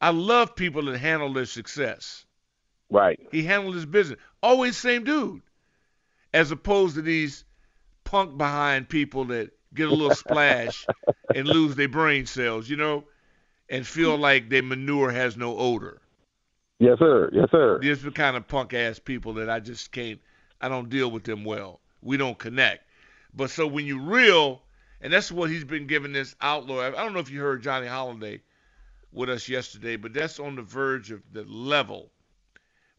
[0.00, 2.24] I love people that handle their success.
[2.90, 3.20] Right.
[3.30, 4.18] He handled his business.
[4.42, 5.42] Always same dude.
[6.32, 7.44] As opposed to these
[8.04, 10.86] punk behind people that get a little splash
[11.34, 13.04] and lose their brain cells, you know,
[13.68, 16.00] and feel like their manure has no odor.
[16.78, 17.30] Yes, sir.
[17.32, 17.78] Yes, sir.
[17.80, 20.20] These are the kind of punk ass people that I just can't
[20.60, 21.80] I don't deal with them well.
[22.02, 22.84] We don't connect.
[23.34, 24.62] But so when you're real
[25.02, 26.80] and that's what he's been giving this outlaw.
[26.80, 28.40] I don't know if you heard Johnny Holiday
[29.12, 32.10] with us yesterday, but that's on the verge of the level.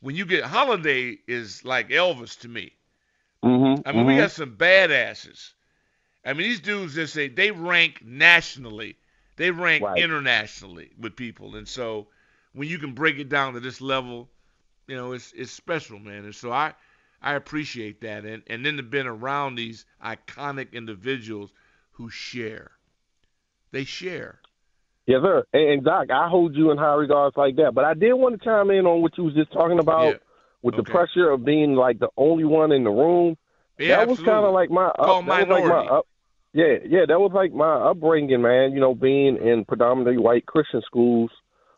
[0.01, 2.73] When you get Holiday is like Elvis to me.
[3.43, 3.87] Mm-hmm.
[3.87, 5.53] I mean, we got some badasses.
[6.25, 8.97] I mean, these dudes just say they rank nationally,
[9.37, 9.97] they rank Right.
[9.97, 12.07] internationally with people, and so
[12.53, 14.29] when you can break it down to this level,
[14.87, 16.25] you know, it's it's special, man.
[16.25, 16.73] And so I
[17.21, 21.51] I appreciate that, and and then to been around these iconic individuals
[21.91, 22.71] who share,
[23.71, 24.39] they share.
[25.05, 25.43] Yes, sir.
[25.53, 27.73] And, and Doc, I hold you in high regards like that.
[27.75, 30.17] But I did want to chime in on what you was just talking about Yeah.
[30.63, 33.37] With the pressure of being like the only one in the room.
[33.77, 35.89] Yeah, that was kind of like my up, Called was like my minority.
[35.89, 36.07] up,
[36.53, 38.71] yeah, yeah, that was like my upbringing, man.
[38.71, 41.31] You know, being in predominantly white Christian schools,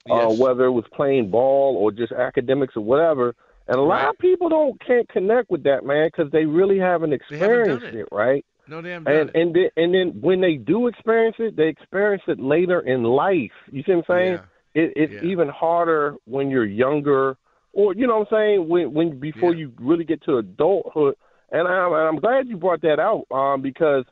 [0.09, 3.33] uh, whether it was playing ball or just academics or whatever.
[3.67, 4.09] And a lot Right.
[4.09, 7.85] of people don't can't connect with that, man, because they really haven't They haven't experienced
[7.87, 7.95] it.
[7.95, 8.45] it, right?
[8.67, 12.23] No, they haven't And and then, and then when they do experience it, they experience
[12.27, 13.51] it later in life.
[13.71, 14.33] You see what I'm saying?
[14.75, 14.83] Yeah.
[14.83, 15.29] It, it's Yeah.
[15.29, 17.37] even harder when you're younger,
[17.75, 19.59] or you know what I'm saying, when when before Yeah.
[19.59, 21.15] you really get to adulthood.
[21.51, 24.05] And I'm I'm glad you brought that out, um, because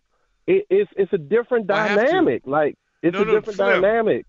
[0.48, 2.18] it, it's it's a different I have to.
[2.22, 2.44] dynamic.
[2.46, 3.82] Like it's No, a no, different Slim.
[3.82, 4.26] dynamic.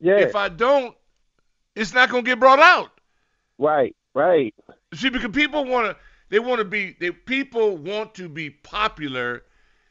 [0.00, 0.96] Yeah, If I don't,
[1.76, 2.92] it's not gonna get brought out.
[3.58, 4.54] right, right,
[4.94, 5.96] See, because people want to,
[6.30, 9.44] they want to be, they, people want to be popular.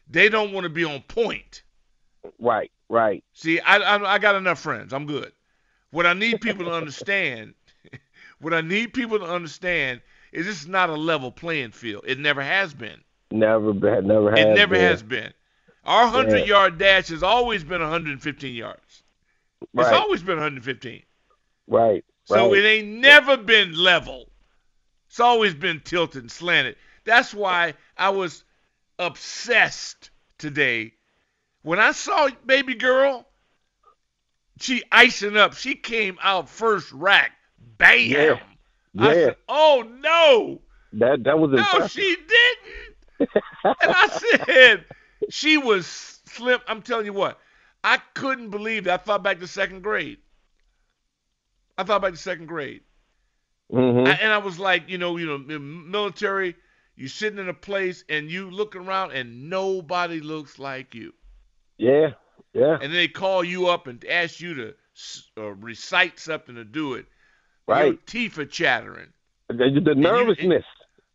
[0.10, 1.64] They don't want to be on point.
[2.40, 3.24] right, right.
[3.34, 4.94] See, I, I, I got enough friends.
[4.94, 5.32] I'm good.
[5.92, 7.54] What I need people to understand,
[8.40, 12.04] what I need people to understand is this is not a level playing field.
[12.08, 13.02] It never has been.
[13.32, 14.40] Never been, never has.
[14.40, 14.82] It never been.
[14.82, 15.34] has been.
[15.84, 19.04] Our hundred yard dash has always been 115 yards.
[19.74, 19.88] Right.
[19.88, 21.02] It's always been 115.
[21.68, 22.04] Right.
[22.26, 22.60] So right.
[22.60, 24.30] it ain't never been level.
[25.08, 26.76] It's always been tilted and slanted.
[27.06, 28.44] That's why I was
[29.00, 30.94] obsessed today
[31.62, 33.26] when I saw baby girl.
[34.60, 35.54] She icing up.
[35.54, 37.37] She came out first rack.
[37.60, 38.18] Bam.
[38.18, 38.40] Yeah.
[38.98, 39.14] I Yeah.
[39.14, 40.62] said, "Oh no,
[40.94, 42.96] that that was no, she didn't."
[43.82, 44.08] and I
[44.46, 44.86] said,
[45.30, 47.40] "She was slim." I'm telling you what,
[47.84, 49.02] I couldn't believe that.
[49.02, 50.20] I thought back to second grade.
[51.78, 52.84] I thought back to second grade.
[53.72, 56.56] hmm I, and I was like, you know, you know, military,
[56.96, 61.14] You're sitting in a place and you looking around and nobody looks like you.
[61.78, 62.14] Yeah.
[62.54, 62.80] Yeah.
[62.80, 64.76] And then they call you up and ask you to
[65.38, 67.06] uh, recite something to do it.
[67.68, 68.00] Your Right.
[68.06, 69.14] teeth are chattering.
[69.50, 70.64] The, the nervousness.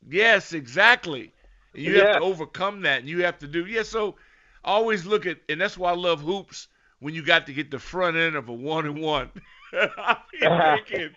[0.09, 1.33] Yes, exactly.
[1.75, 2.05] And you Yeah.
[2.05, 3.67] have to overcome that, and you have to do.
[3.67, 4.17] Yeah, so
[4.65, 6.69] always look at, and that's why I love hoops
[7.01, 9.31] when you got to get the front end of a one and one.
[9.73, 10.19] I
[10.63, 11.11] thinking,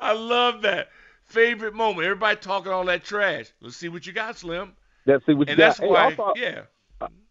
[0.00, 0.90] I love that
[1.24, 2.06] favorite moment.
[2.06, 3.46] Everybody talking all that trash.
[3.60, 4.72] Let's see what you got, Slim.
[5.06, 5.34] That's it.
[5.34, 5.76] What you And got.
[5.76, 6.62] that's Hey, why, also, yeah.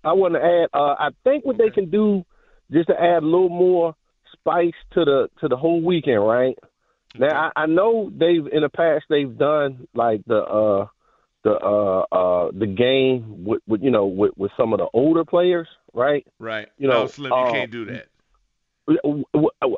[0.03, 0.69] I want to add.
[0.73, 2.23] Uh, I think what they can do
[2.71, 3.95] just to add a little more
[4.33, 6.57] spice to the to the whole weekend, right?
[7.17, 10.87] Now I, I know they've in the past they've done like the uh
[11.43, 15.25] the uh uh the game with, with you know with with some of the older
[15.25, 16.25] players, right?
[16.37, 16.67] Right.
[16.77, 18.07] You know, no, Slim, you uh, can't do that.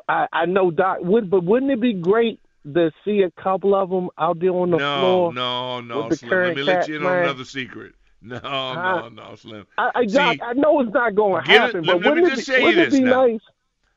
[0.08, 2.40] I know Doc would, but wouldn't it be great
[2.74, 5.32] to see a couple of them out there on the no, floor?
[5.34, 6.30] no, no, the Slim.
[6.30, 7.94] Let me let you in on another secret.
[8.24, 8.74] No, Huh?
[8.74, 9.66] no, no, Slim.
[9.76, 12.14] I, I, See, Doc, I know it's not going to get it- happen, let- but
[12.14, 13.26] let me just be, say this be now.
[13.26, 13.40] nice?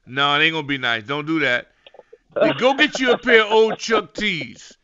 [0.07, 1.03] No, it ain't gonna be nice.
[1.03, 1.67] Don't do that.
[2.41, 4.77] Hey, Go get you a pair of old Chuck T's.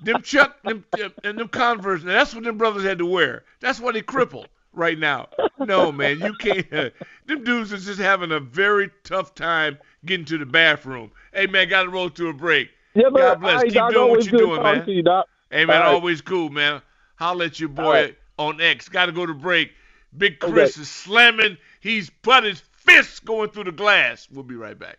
[0.00, 2.04] Them Chuck them, them and them Converse.
[2.04, 3.44] Now that's what them brothers had to wear.
[3.60, 5.28] That's why they crippled right now.
[5.58, 6.70] No man, you can't.
[7.26, 11.12] them dudes is just having a very tough time getting to the bathroom.
[11.34, 12.70] Hey man, got to roll to a break.
[12.94, 13.64] Yeah, but God bless.
[13.64, 14.88] right, Keep Doc, doing what you're doing, man.
[14.88, 15.02] You,
[15.50, 15.82] Hey man, right.
[15.82, 16.82] always cool, man.
[17.16, 18.16] Holler at your boy right.
[18.38, 18.88] on X.
[18.88, 19.72] Got to go to break.
[20.16, 20.78] Big Chris Okay.
[20.78, 21.58] is slamming.
[21.80, 24.28] He's put his fists going through the glass.
[24.32, 24.98] We'll be right back.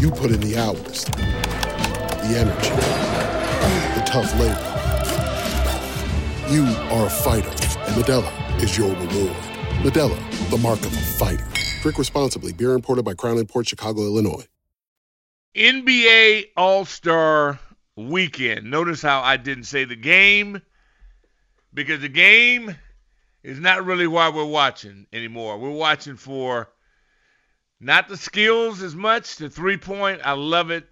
[0.00, 2.70] You put in the hours, the energy,
[3.98, 4.68] the tough labor.
[6.52, 9.36] You are a fighter, and Modelo is your reward.
[9.82, 11.46] Modelo, the mark of a fighter.
[11.82, 12.52] Drink responsibly.
[12.52, 14.46] Beer imported by Crown Port Chicago, Illinois.
[15.56, 17.58] NBA All Star
[17.96, 18.70] Weekend.
[18.70, 20.62] Notice how I didn't say the game
[21.74, 22.76] because the game
[23.42, 25.58] is not really why we're watching anymore.
[25.58, 26.68] We're watching for
[27.82, 30.20] not the skills as much, the three point.
[30.24, 30.88] I love it.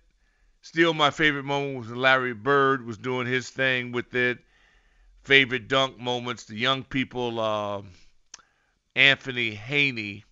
[0.63, 4.39] Still, my favorite moment was when Larry Bird was doing his thing with it.
[5.23, 6.45] Favorite dunk moments.
[6.45, 7.83] The young people, uh,
[8.95, 10.25] Anthony Haney,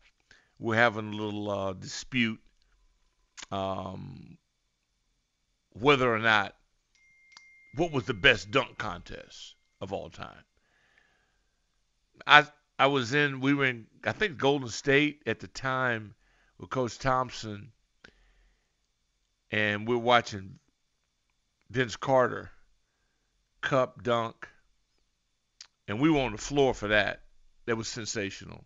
[0.58, 2.40] were having a little uh, dispute
[3.50, 4.36] um,
[5.72, 6.54] whether or not
[7.74, 10.44] what was the best dunk contest of all time.
[12.26, 12.46] I
[12.78, 16.14] I was in we were in I think Golden State at the time
[16.58, 17.72] with Coach Thompson,
[19.50, 20.58] and we're watching
[21.70, 22.50] Vince Carter
[23.60, 24.48] cup dunk,
[25.86, 27.22] and we were on the floor for that.
[27.66, 28.64] That was sensational.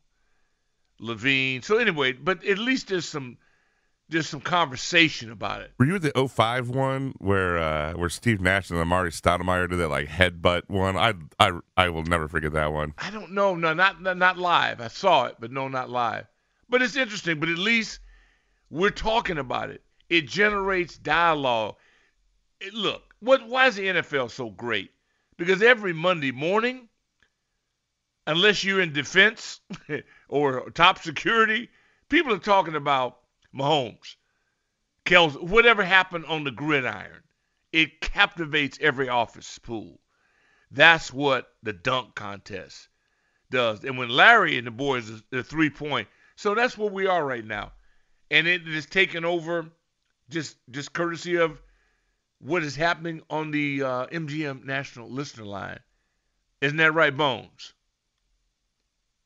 [1.01, 1.65] LaVine.
[1.65, 3.37] So anyway, but at least there's some
[4.09, 5.73] there's some conversation about it.
[5.79, 9.79] Were you at the 05 one where uh, where Steve Nash and Amar'e Stoudemire did
[9.79, 10.97] that like headbutt one?
[10.97, 12.95] I I I will never forget that one.
[12.99, 13.57] I don't know.
[13.57, 14.81] No, not not, not live.
[14.81, 16.27] I saw it, but no, not live.
[16.73, 17.39] But it's interesting.
[17.39, 18.01] But at least
[18.71, 19.83] we're talking about it.
[20.09, 21.77] It generates dialogue.
[22.63, 23.47] It, look, what?
[23.47, 24.91] Why is the NFL so great?
[25.37, 26.89] Because every Monday morning,
[28.27, 29.61] unless you're in defense
[30.29, 31.69] or top security,
[32.09, 33.19] people are talking about
[33.55, 34.17] Mahomes,
[35.05, 37.23] Kelce, whatever happened on the gridiron.
[37.71, 40.01] It captivates every office pool.
[40.71, 42.89] That's what the dunk contest
[43.51, 43.85] does.
[43.85, 47.45] And when Larry and the boys, the three point, so that's where we are right
[47.45, 47.73] now.
[48.31, 49.67] And it is taken over
[50.31, 51.61] just just courtesy of
[52.41, 55.79] what is happening on the uh, MGM National Listener Line.
[56.61, 57.75] Isn't that right, Bones?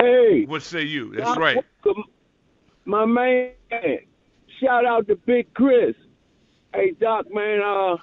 [0.01, 0.45] Hey.
[0.47, 1.15] What say you?
[1.15, 1.65] That's right.
[2.85, 3.53] My man.
[4.61, 5.95] Shout out to Big Chris.
[6.75, 7.97] Hey, Doc, man, uh,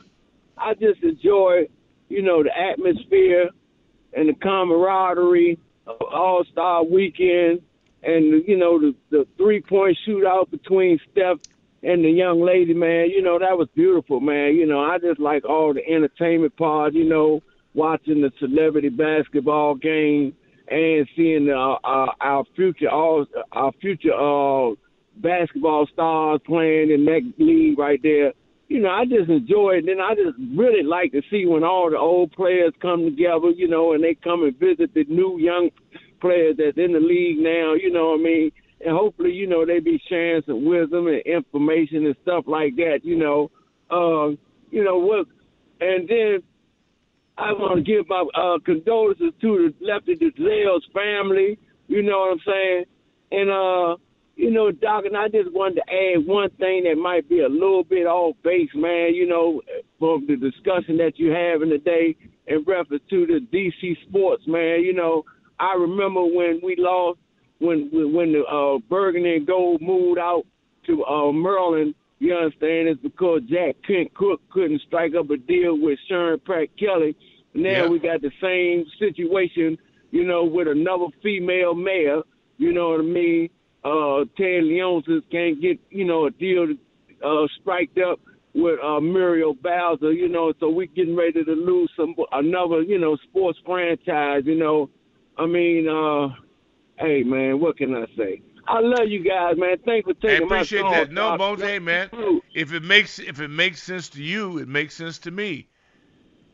[0.57, 1.67] I just enjoy,
[2.09, 3.49] you know, the atmosphere
[4.13, 7.61] and the camaraderie of All Star Weekend,
[8.03, 11.37] and you know the the three point shootout between Steph
[11.83, 13.09] and the young lady, man.
[13.09, 14.55] You know that was beautiful, man.
[14.55, 16.93] You know I just like all the entertainment part.
[16.93, 17.41] You know,
[17.73, 20.33] watching the celebrity basketball game
[20.67, 24.73] and seeing uh, our, our future all our future uh
[25.17, 28.33] basketball stars playing in that league right there.
[28.67, 29.87] You know, I just enjoy it.
[29.87, 33.67] And I just really like to see when all the old players come together, you
[33.67, 35.69] know, and they come and visit the new young
[36.23, 38.51] players that's in the league now, you know what I mean?
[38.79, 43.01] And hopefully, you know, they be sharing some wisdom and information and stuff like that,
[43.03, 43.51] you know.
[43.91, 44.35] Uh,
[44.71, 45.27] you know, what
[45.81, 46.41] and then
[47.37, 52.31] I want to give my uh, condolences to the Lefty Driesell's family, you know what
[52.31, 52.83] I'm saying?
[53.31, 53.97] And uh
[54.35, 57.47] you know, Doc, and I just wanted to add one thing that might be a
[57.47, 59.61] little bit off base, man, you know,
[59.99, 62.15] from the discussion that you have in today
[62.47, 64.81] in reference to the DC sports, man.
[64.81, 65.23] You know,
[65.59, 67.19] I remember when we lost,
[67.59, 70.43] when when the uh, Burgundy and Gold moved out
[70.87, 75.77] to uh, Maryland, you understand, it's because Jack Kent Cooke couldn't strike up a deal
[75.79, 77.15] with Sharon Pratt Kelly.
[77.53, 77.87] Now Yeah.
[77.87, 79.77] we got the same situation,
[80.11, 82.21] you know, with another female mayor,
[82.57, 83.49] you know what I mean?
[83.85, 86.67] uh Ted Leonsis can't get, you know, a deal
[87.23, 88.19] uh striked up
[88.55, 92.97] with uh Muriel Bowser, you know, so we're getting ready to lose some another, you
[92.99, 94.89] know, sports franchise, you know.
[95.37, 96.29] I mean, uh
[96.97, 98.41] hey man, what can I say?
[98.67, 99.77] I love you guys, man.
[99.85, 100.57] Thanks for taking my call.
[100.57, 101.11] appreciate that.
[101.11, 101.37] No.
[101.37, 102.09] Bones, hey man,
[102.53, 105.67] if it makes if it makes sense to you, it makes sense to me.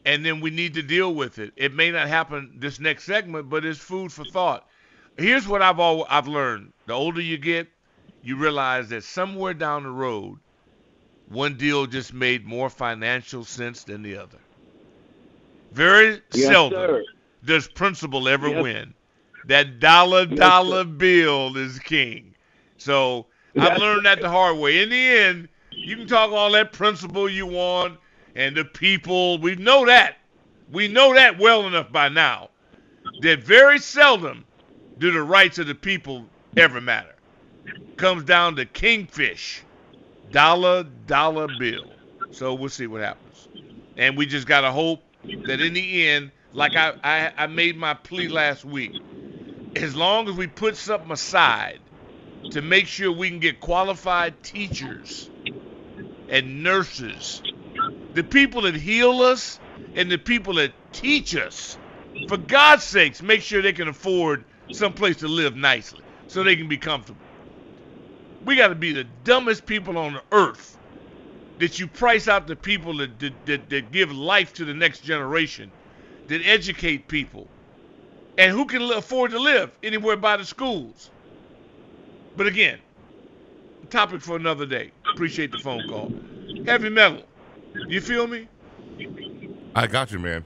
[0.06, 1.54] And then we need to deal with it.
[1.56, 4.66] It may not happen this next segment, but it's food for thought.
[5.18, 6.72] Here's what I've all I've learned.
[6.88, 7.68] The older you get,
[8.24, 10.40] you realize that somewhere down the road,
[11.28, 14.40] one deal just made more financial sense than the other.
[15.72, 17.04] Very Yes, seldom sir.
[17.44, 18.52] Does principle ever Yes.
[18.52, 18.94] win.
[19.46, 22.36] That dollar dollar bill is king.
[22.78, 23.28] So
[23.58, 24.84] I've learned that the hard way.
[24.84, 25.50] In the end,
[25.84, 28.00] you can talk all that principle you want
[28.36, 29.40] and the people.
[29.40, 30.18] We know that.
[30.70, 32.52] We know that well enough by now.
[33.20, 34.46] That very seldom
[34.98, 37.16] do the rights of the people ever matter.
[37.98, 39.66] Comes down to kingfish,
[40.30, 42.00] dollar dollar bill.
[42.32, 43.50] So we'll see what happens.
[43.98, 45.04] And we just gotta hope
[45.46, 47.00] that in the end, like mm-hmm.
[47.04, 49.00] I, I, I made my plea last week,
[49.76, 51.80] as long as we put something aside
[52.52, 55.30] to make sure we can get qualified teachers
[56.30, 57.42] and nurses,
[58.14, 59.60] the people that heal us
[59.96, 61.78] and the people that teach us,
[62.28, 66.56] for God's sakes, make sure they can afford some place to live nicely so they
[66.56, 67.22] can be comfortable.
[68.46, 70.78] We got to be the dumbest people on the earth
[71.60, 75.04] that you price out the people that, that, that, that give life to the next
[75.04, 75.72] generation,
[76.30, 77.48] that educate people,
[78.38, 81.10] and who can afford to live anywhere by the schools.
[82.38, 82.80] But again,
[83.90, 84.92] topic for another day.
[85.12, 86.14] Appreciate the phone call.
[86.66, 87.24] Heavy metal.
[87.88, 88.48] You feel me?
[89.76, 90.46] I got you, man.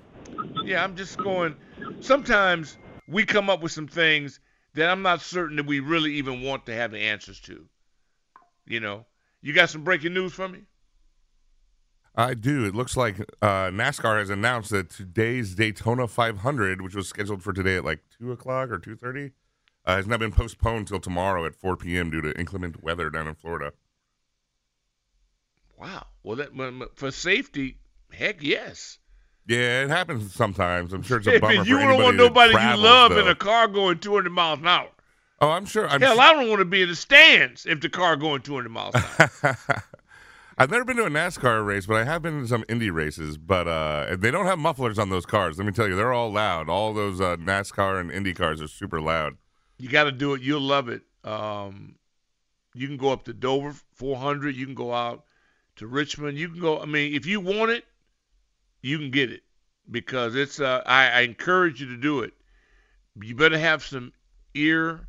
[0.63, 1.55] Yeah, I'm just going.
[1.99, 2.77] Sometimes
[3.07, 4.39] we come up with some things
[4.73, 7.65] that I'm not certain that we really even want to have the answers to.
[8.65, 9.05] You know,
[9.41, 10.61] you got some breaking news for me?
[12.16, 12.66] I do.
[12.66, 17.53] It looks like uh, NASCAR has announced that today's Daytona 500, which was scheduled for
[17.53, 19.32] today at like two o'clock or two thirty,
[19.86, 22.11] uh, has now been postponed till tomorrow at 4 p.m.
[22.11, 23.74] due to inclement weather down in Florida.
[25.78, 26.05] Wow.
[26.22, 26.51] Well, that
[26.95, 27.80] for safety,
[28.11, 28.99] heck yes.
[29.47, 30.93] Yeah, it happens sometimes.
[30.93, 33.28] I'm sure it's a bummer man, you for don't want nobody you travels, love in
[33.28, 34.88] a car going 200 miles an hour.
[35.41, 35.89] Oh, I'm sure.
[35.89, 38.70] I'm Hell, I don't want to be in the stands if the car going 200
[38.70, 39.03] miles an
[39.43, 39.57] hour.
[40.58, 43.38] I've never been to a NASCAR race, but I have been to some Indy races.
[43.38, 45.58] But uh, they don't have mufflers on those cars.
[45.58, 46.70] Let me tell you, they're all loud.
[46.70, 49.38] All those uh, NASCAR and Indy cars are super loud.
[49.78, 50.41] You got to do it.
[50.41, 51.01] You'll love it.
[51.24, 51.95] Um,
[52.76, 54.56] you can go up to Dover 400.
[54.56, 55.24] You can go out
[55.78, 56.38] to Richmond.
[56.38, 56.80] You can go.
[56.80, 57.86] I mean, if you want it,
[58.82, 59.41] you can get it
[59.89, 60.60] because it's.
[60.60, 62.34] Uh, I, I encourage you to do it.
[63.22, 64.14] You better have some
[64.54, 65.08] ear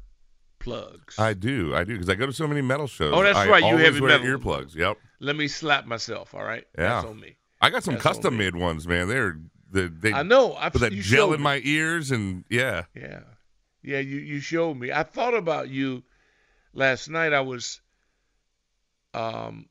[0.59, 1.19] plugs.
[1.19, 3.13] I do, I do, because I go to so many metal shows.
[3.15, 3.65] Oh, that's I right.
[3.65, 4.75] You have metal earplugs.
[4.75, 4.97] Yep.
[5.25, 6.35] Let me slap myself.
[6.35, 6.66] All right.
[6.77, 6.95] Yeah.
[6.95, 7.37] That's on me.
[7.61, 9.09] I got some That's custom made ones, man.
[9.09, 9.39] They're
[9.70, 10.55] they, they I know.
[10.55, 11.45] I've, with that gel in me.
[11.45, 12.85] my ears and yeah.
[12.95, 13.20] Yeah.
[13.83, 14.93] Yeah, you, you showed me.
[14.93, 16.03] I thought about you
[16.72, 17.35] last night.
[17.35, 17.81] I was
[19.12, 19.68] um,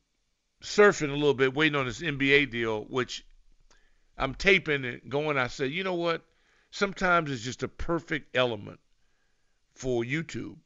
[0.62, 3.26] surfing a little bit, waiting on this NBA deal, which
[4.18, 5.38] I'm taping and going.
[5.38, 6.24] I said, you know what?
[6.70, 8.80] Sometimes it's just a perfect element
[9.74, 10.58] for YouTube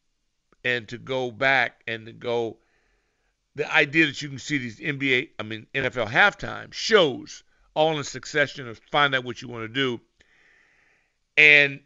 [0.64, 2.58] and to go back and to go.
[3.58, 7.44] The idea that you can see these NBA, I mean, NFL halftime shows
[7.74, 10.02] all in succession of find out what you want to do.
[11.36, 11.82] And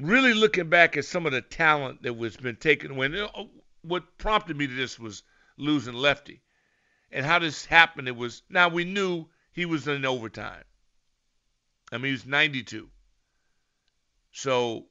[0.00, 3.28] really looking back at some of the talent that was been taken away.
[3.82, 5.22] What prompted me to this was
[5.56, 6.42] losing Lefty,
[7.12, 8.08] and how this happened.
[8.08, 10.64] It was now we knew he was in overtime.
[11.92, 12.88] I mean, he was 92.
[14.32, 14.86] So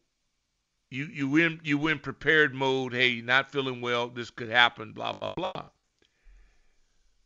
[0.90, 2.94] you you win you win prepared mode.
[2.94, 4.08] Hey, not feeling well.
[4.08, 4.94] This could happen.
[4.94, 5.70] Blah blah blah.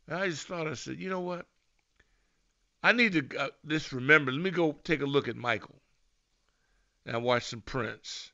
[0.08, 1.46] And I just thought I said, you know what?
[2.82, 4.32] I need to uh, just remember.
[4.32, 5.80] Let me go take a look at Michael.
[7.04, 8.32] And I watched some Prince.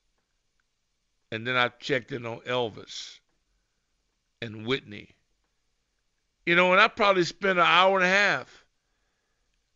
[1.33, 3.19] And then I checked in on Elvis
[4.41, 5.17] and Whitney.
[6.47, 8.65] You know, and I probably spent an hour and a half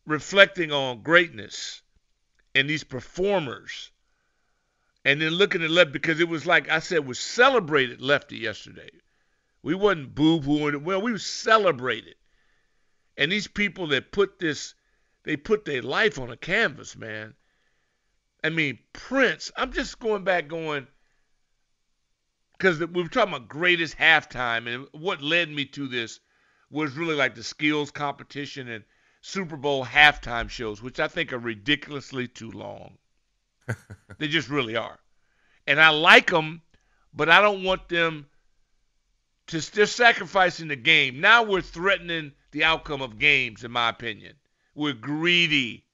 [0.05, 1.81] reflecting on greatness
[2.55, 3.91] and these performers.
[5.03, 8.89] And then looking at Lefty because it was like I said, was celebrated Lefty yesterday.
[9.61, 10.83] We wasn't boo-booing.
[10.83, 12.15] Well, we celebrated.
[13.17, 14.73] And these people that put this,
[15.23, 17.35] they put their life on a canvas, man.
[18.43, 20.87] I mean, Prince, I'm just going back going,
[22.57, 26.21] because we were talking about greatest halftime, and what led me to this
[26.69, 28.85] was really like the skills competition and
[29.21, 32.97] Super Bowl halftime shows, which I think are ridiculously too long.
[34.17, 34.99] they just really are.
[35.67, 36.61] And I like them,
[37.13, 38.27] but I don't want them
[39.49, 41.19] to, they're sacrificing the game.
[41.21, 44.33] Now we're threatening the outcome of games, in my opinion.
[44.75, 45.85] We're greedy.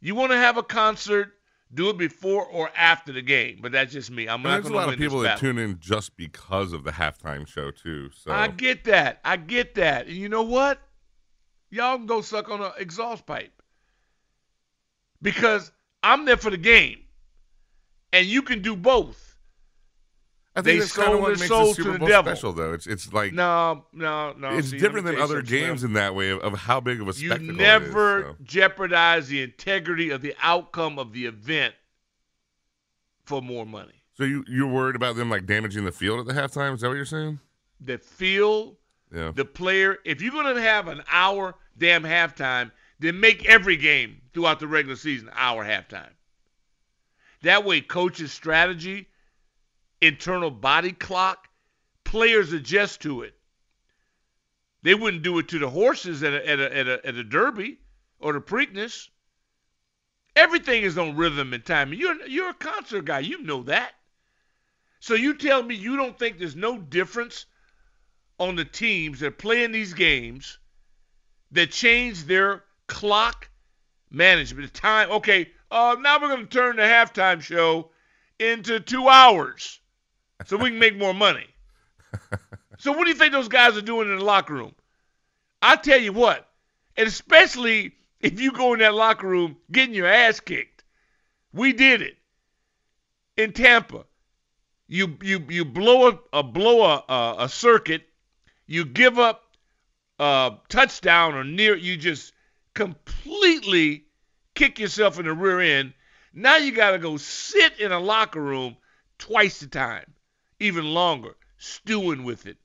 [0.00, 1.32] You want to have a concert,
[1.74, 3.58] do it before or after the game.
[3.60, 4.28] But that's just me.
[4.28, 6.92] I'm And not there's a lot of people that tune in just because of the
[6.92, 8.10] halftime show too.
[8.14, 9.20] So I get that.
[9.24, 10.06] I get that.
[10.06, 10.80] And you know what?
[11.70, 13.52] Y'all can go suck on an exhaust pipe.
[15.20, 17.00] Because I'm there for the game.
[18.12, 19.27] And you can do both.
[20.58, 22.32] I think they that's kind of sold what makes the Super to the Bowl devil.
[22.32, 22.72] special, though.
[22.72, 24.50] It's it's like No, no, no.
[24.56, 27.12] it's see, different than other games in that way of, of how big of a
[27.12, 27.46] spectacle.
[27.46, 28.26] You never it is.
[28.38, 28.44] so.
[28.44, 31.74] jeopardize the integrity of the outcome of the event
[33.24, 34.02] for more money.
[34.16, 36.74] So you you're worried about them like damaging the field at the halftime?
[36.74, 37.38] Is that what you're saying?
[37.80, 38.76] The field,
[39.14, 39.30] Yeah.
[39.34, 39.98] the player.
[40.04, 44.66] If you're going to have an hour damn halftime, then make every game throughout the
[44.66, 46.10] regular season hour halftime.
[47.42, 49.06] That way, coaches' strategy,
[50.00, 51.48] internal body clock,
[52.04, 53.34] players adjust to it.
[54.82, 57.24] They wouldn't do it to the horses at a, at a, at a, at a
[57.24, 57.78] derby
[58.20, 59.08] or the Preakness.
[60.36, 61.92] Everything is on rhythm and time.
[61.92, 63.20] You're you're a concert guy.
[63.20, 63.92] You know that.
[65.00, 67.46] So you tell me you don't think there's no difference
[68.38, 70.58] on the teams that are playing these games
[71.50, 73.50] that change their clock
[74.10, 75.10] management, time.
[75.10, 77.90] Okay, uh, now we're going to turn the halftime show
[78.38, 79.80] into two hours
[80.46, 81.46] so we can make more money.
[82.78, 84.74] so what do you think those guys are doing in the locker room?
[85.60, 86.48] I tell you what,
[86.96, 90.84] and especially if you go in that locker room getting your ass kicked.
[91.52, 92.16] We did it
[93.36, 94.04] in Tampa.
[94.86, 98.02] You you you blow a, a blow a, a a circuit.
[98.66, 99.42] You give up
[100.18, 101.76] a touchdown or near.
[101.76, 102.32] You just
[102.74, 104.04] completely
[104.54, 105.94] kick yourself in the rear end.
[106.32, 108.76] Now you got to go sit in a locker room
[109.18, 110.14] twice the time,
[110.60, 112.58] even longer, stewing with it.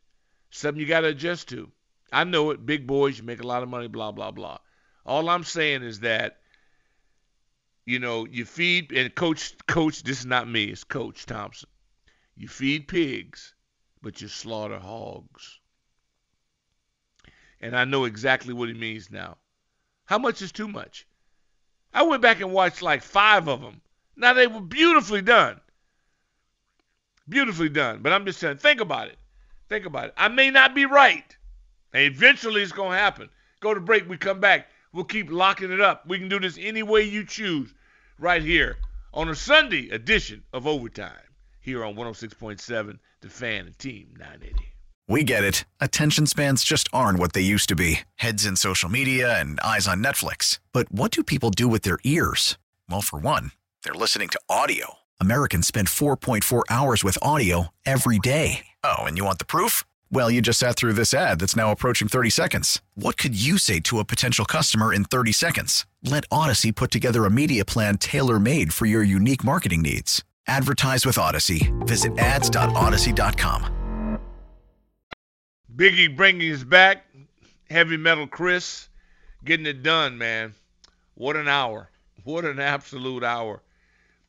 [0.49, 1.71] Something you got to adjust to.
[2.11, 2.65] I know it.
[2.65, 3.87] Big boys, you make a lot of money.
[3.87, 4.59] Blah blah blah.
[5.05, 6.39] All I'm saying is that
[7.85, 10.03] you know you feed and coach coach.
[10.03, 10.65] This is not me.
[10.65, 11.69] It's Coach Thompson.
[12.35, 13.53] You feed pigs,
[14.01, 15.59] but you slaughter hogs.
[17.59, 19.37] And I know exactly what he means now.
[20.05, 21.07] How much is too much?
[21.93, 23.81] I went back and watched like five of them.
[24.15, 25.61] Now they were beautifully done.
[27.27, 27.99] Beautifully done.
[28.01, 29.17] But I'm just saying, think about it.
[29.69, 30.13] Think about it.
[30.17, 31.35] I may not be right.
[31.93, 33.29] And eventually it's going to happen.
[33.59, 34.07] Go to break.
[34.09, 34.67] We come back.
[34.91, 36.07] We'll keep locking it up.
[36.07, 37.73] We can do this any way you choose
[38.19, 38.77] right here
[39.13, 41.11] on a Sunday edition of Overtime
[41.59, 44.73] here on 106.7 The Fan and Team 980.
[45.07, 45.65] We get it.
[45.81, 49.87] Attention spans just aren't what they used to be heads in social media and eyes
[49.87, 50.59] on Netflix.
[50.71, 52.57] But what do people do with their ears?
[52.89, 53.51] Well, for one,
[53.83, 55.02] they're listening to audio.
[55.19, 58.65] Americans spend 4.4 hours with audio every day.
[58.83, 59.83] Oh, and you want the proof?
[60.11, 62.81] Well, you just sat through this ad that's now approaching 30 seconds.
[62.95, 65.85] What could you say to a potential customer in 30 seconds?
[66.03, 70.23] Let Audacy put together a media plan tailor made for your unique marketing needs.
[70.47, 71.71] Advertise with Audacy.
[71.87, 74.19] Visit ads.audacy.com.
[75.75, 77.05] Biggie bringing us back.
[77.69, 78.89] Heavy Metal Chris
[79.43, 80.53] getting it done, man.
[81.15, 81.89] What an hour.
[82.23, 83.61] What an absolute hour.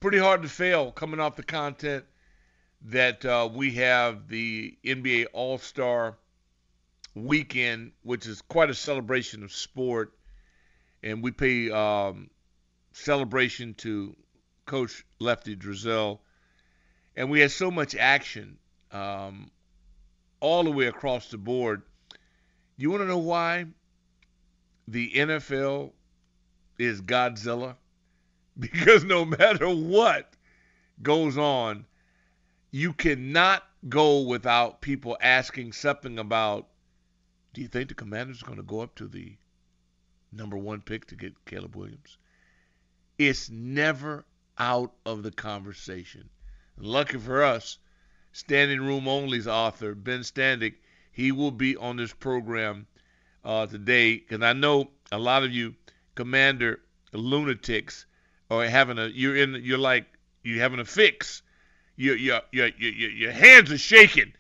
[0.05, 2.05] Pretty hard to fail coming off the content
[2.83, 6.19] that uh, we have the NBA All Star
[7.15, 10.13] weekend, which is quite a celebration of sport.
[11.03, 12.29] And we pay um,
[12.93, 14.15] celebration to
[14.67, 16.19] Coach Lefty Driesell.
[17.17, 18.59] And we had so much action
[18.93, 19.51] um,
[20.39, 21.81] all the way across the board.
[22.77, 23.65] You want to know why
[24.87, 25.93] the NFL
[26.79, 27.77] is Godzilla?
[28.59, 30.33] Because no matter what
[31.03, 31.87] goes on,
[32.71, 36.69] you cannot go without people asking something about
[37.53, 39.37] do you think the commander's going to go up to the
[40.33, 42.19] number one pick to get Caleb Williams?
[43.19, 44.25] It's never
[44.59, 46.29] out of the conversation.
[46.77, 47.79] And Lucky for us,
[48.33, 50.75] Standing Room Only's author, Ben Standig,
[51.13, 52.87] he will be on this program
[53.45, 55.77] uh, today because I know a lot of you
[56.17, 56.81] commander
[57.13, 58.07] lunatics
[58.51, 60.07] are having a you're in you're like
[60.43, 61.43] you having a fix.
[61.97, 64.33] Your your your your your hands are shaking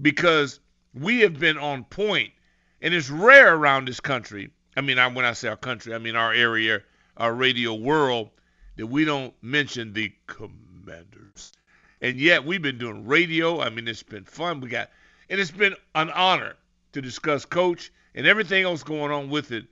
[0.00, 0.60] because
[0.94, 2.32] we have been on point,
[2.80, 4.50] and it's rare around this country.
[4.76, 6.82] I mean, I, when I say our country, I mean our area,
[7.16, 8.30] our radio world,
[8.76, 11.52] that we don't mention the commanders.
[12.00, 13.60] And yet we've been doing radio.
[13.60, 14.60] I mean, it's been fun.
[14.60, 14.90] We got,
[15.30, 16.56] and it's been an honor
[16.92, 19.66] to discuss coach and everything else going on with it.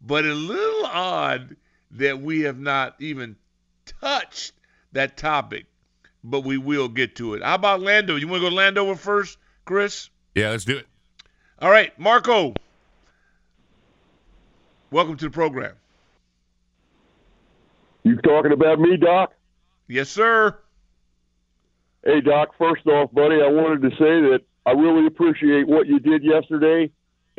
[0.00, 1.56] But a little odd
[1.92, 3.36] that we have not even
[4.00, 4.52] touched
[4.92, 5.66] that topic,
[6.24, 7.42] but we will get to it.
[7.42, 8.16] How about Lando?
[8.16, 10.10] You want to go Landover first, Chris?
[10.34, 10.86] Yeah, let's do it.
[11.60, 12.54] All right, Marco.
[14.90, 15.74] Welcome to the program.
[18.02, 19.32] You talking about me, Doc?
[19.88, 20.58] Yes, sir.
[22.04, 22.50] Hey, Doc.
[22.58, 23.96] First off, buddy, I wanted to say
[24.30, 26.90] that I really appreciate what you did yesterday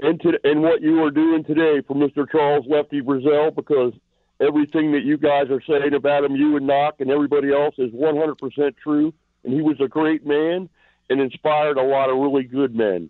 [0.01, 2.29] and to, and what you are doing today for Mr.
[2.31, 3.93] Charles Lefty Driesell because
[4.39, 7.91] everything that you guys are saying about him, you and Knock and everybody else, is
[7.91, 9.13] 100% true.
[9.43, 10.69] And he was a great man
[11.09, 13.09] and inspired a lot of really good men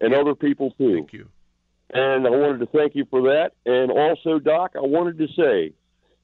[0.00, 0.94] and other people too.
[0.94, 1.28] Thank you.
[1.92, 3.52] And I wanted to thank you for that.
[3.66, 5.72] And also, Doc, I wanted to say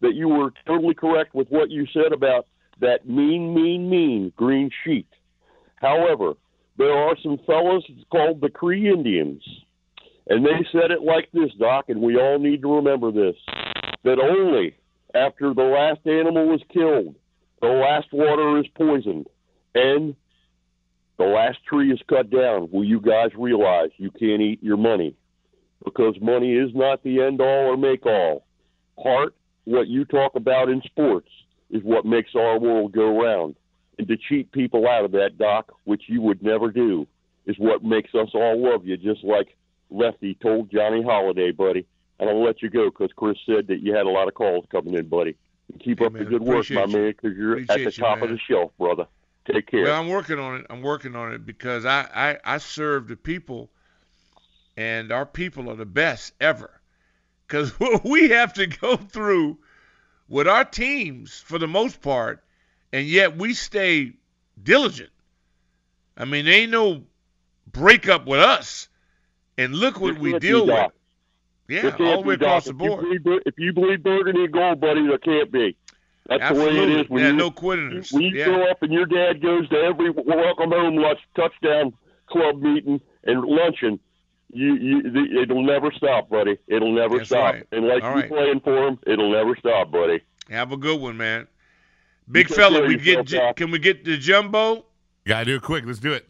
[0.00, 2.46] that you were totally correct with what you said about
[2.80, 5.06] that mean, mean, mean green sheet.
[5.76, 6.34] However,
[6.78, 9.42] there are some fellows called the Cree Indians,
[10.28, 13.36] and they said it like this, Doc, and we all need to remember this
[14.04, 14.76] that only
[15.14, 17.14] after the last animal was killed,
[17.60, 19.26] the last water is poisoned,
[19.74, 20.14] and
[21.18, 25.14] the last tree is cut down, will you guys realize you can't eat your money?
[25.84, 28.46] Because money is not the end all or make all.
[28.98, 29.34] Heart,
[29.64, 31.28] what you talk about in sports,
[31.70, 33.54] is what makes our world go round.
[33.98, 37.06] And to cheat people out of that, Doc, which you would never do,
[37.46, 39.56] is what makes us all love you, just like
[39.90, 41.86] Lefty told Johnny Holliday, buddy.
[42.20, 44.66] And I'll let you go because Chris said that you had a lot of calls
[44.70, 45.36] coming in, buddy.
[45.72, 46.86] And keep Hey, up man, the good work, my you.
[46.86, 49.06] man, because you're at Appreciate the you, top of the shelf, brother.
[49.50, 49.84] Take care.
[49.84, 50.66] Well, I'm working on it.
[50.70, 53.70] I'm working on it because I, I, I serve the people,
[54.76, 56.70] and our people are the best ever.
[57.46, 59.58] Because what we have to go through
[60.28, 62.44] with our teams for the most part,
[62.92, 64.12] and yet we stay
[64.62, 65.10] diligent.
[66.16, 67.04] I mean, there ain't no
[67.72, 68.88] breakup with us.
[69.56, 70.92] And look what Just we deal with.
[71.70, 72.48] Yeah, all the way be, Doc.
[72.48, 73.22] across the If you board.
[73.24, 75.76] bleed If you bleed burgundy and gold, buddy, there can't be.
[76.28, 76.94] That's the way Absolutely.
[76.94, 77.08] it is.
[77.10, 78.12] When Yeah, you, no quitters.
[78.12, 78.44] When you Yeah.
[78.46, 81.92] grow up and your dad goes to every welcome home lunch, touchdown
[82.26, 83.98] club meeting and luncheon,
[84.52, 86.58] you, you the, it'll never stop, buddy.
[86.68, 87.54] It'll never That's stop.
[87.54, 87.66] right.
[87.72, 88.28] And like All you right.
[88.28, 90.20] playing for him, it'll never stop, buddy.
[90.50, 91.46] Have a good one, man.
[92.30, 93.56] Big fella, we get yourself, J- Doc.
[93.56, 94.86] can we get the jumbo?
[95.26, 95.84] Gotta do it quick.
[95.86, 96.28] Let's do it.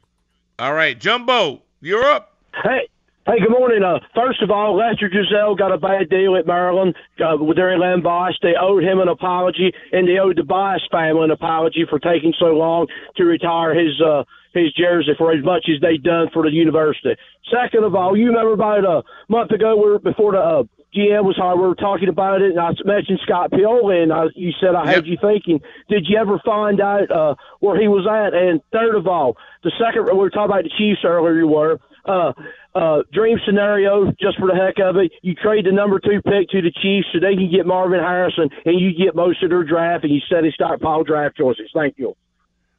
[0.59, 2.37] All right, Jumbo, you're up.
[2.63, 2.89] Hey,
[3.31, 3.85] Hey, good morning.
[3.85, 8.03] Uh, first of all, Lefty Driesell got a bad deal at Maryland uh, during Len
[8.03, 8.37] Bias.
[8.43, 12.35] They owed him an apology, and they owed the Bias family an apology for taking
[12.41, 16.43] so long to retire his uh, his jersey for as much as they've done for
[16.43, 17.15] the university.
[17.55, 20.63] Second of all, you remember about a month ago, we were before the uh,
[20.93, 24.25] GM was hired, we were talking about it, and I mentioned Scott Pioli, and I,
[24.35, 28.09] you said I had you thinking, did you ever find out uh, where he was
[28.11, 28.35] at?
[28.35, 31.79] And third of all, the second we were talking about the Chiefs earlier, you were.
[32.05, 32.33] Uh,
[32.75, 36.49] uh, dream scenario, just for the heck of it, you trade the number two pick
[36.51, 39.65] to the Chiefs so they can get Marvin Harrison, and you get most of their
[39.65, 41.71] draft, and you set a stockpile draft choices.
[41.75, 42.17] Thank you.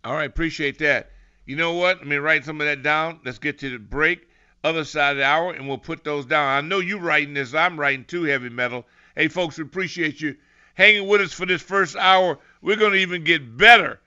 [0.04, 1.12] All right, appreciate that.
[1.46, 1.98] You know what?
[2.00, 3.20] Let me write some of that down.
[3.26, 4.28] Let's get to the break,
[4.64, 6.48] other side of the hour, and we'll put those down.
[6.48, 7.54] I know you're writing this.
[7.54, 8.86] I'm writing too, heavy metal.
[9.16, 10.36] Hey, folks, we appreciate you
[10.74, 12.40] hanging with us for this first hour.
[12.62, 14.00] We're going to even get better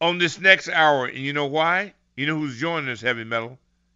[0.00, 1.06] on this next hour.
[1.06, 1.94] And you know why?
[2.16, 3.58] You know who's joining us, heavy metal?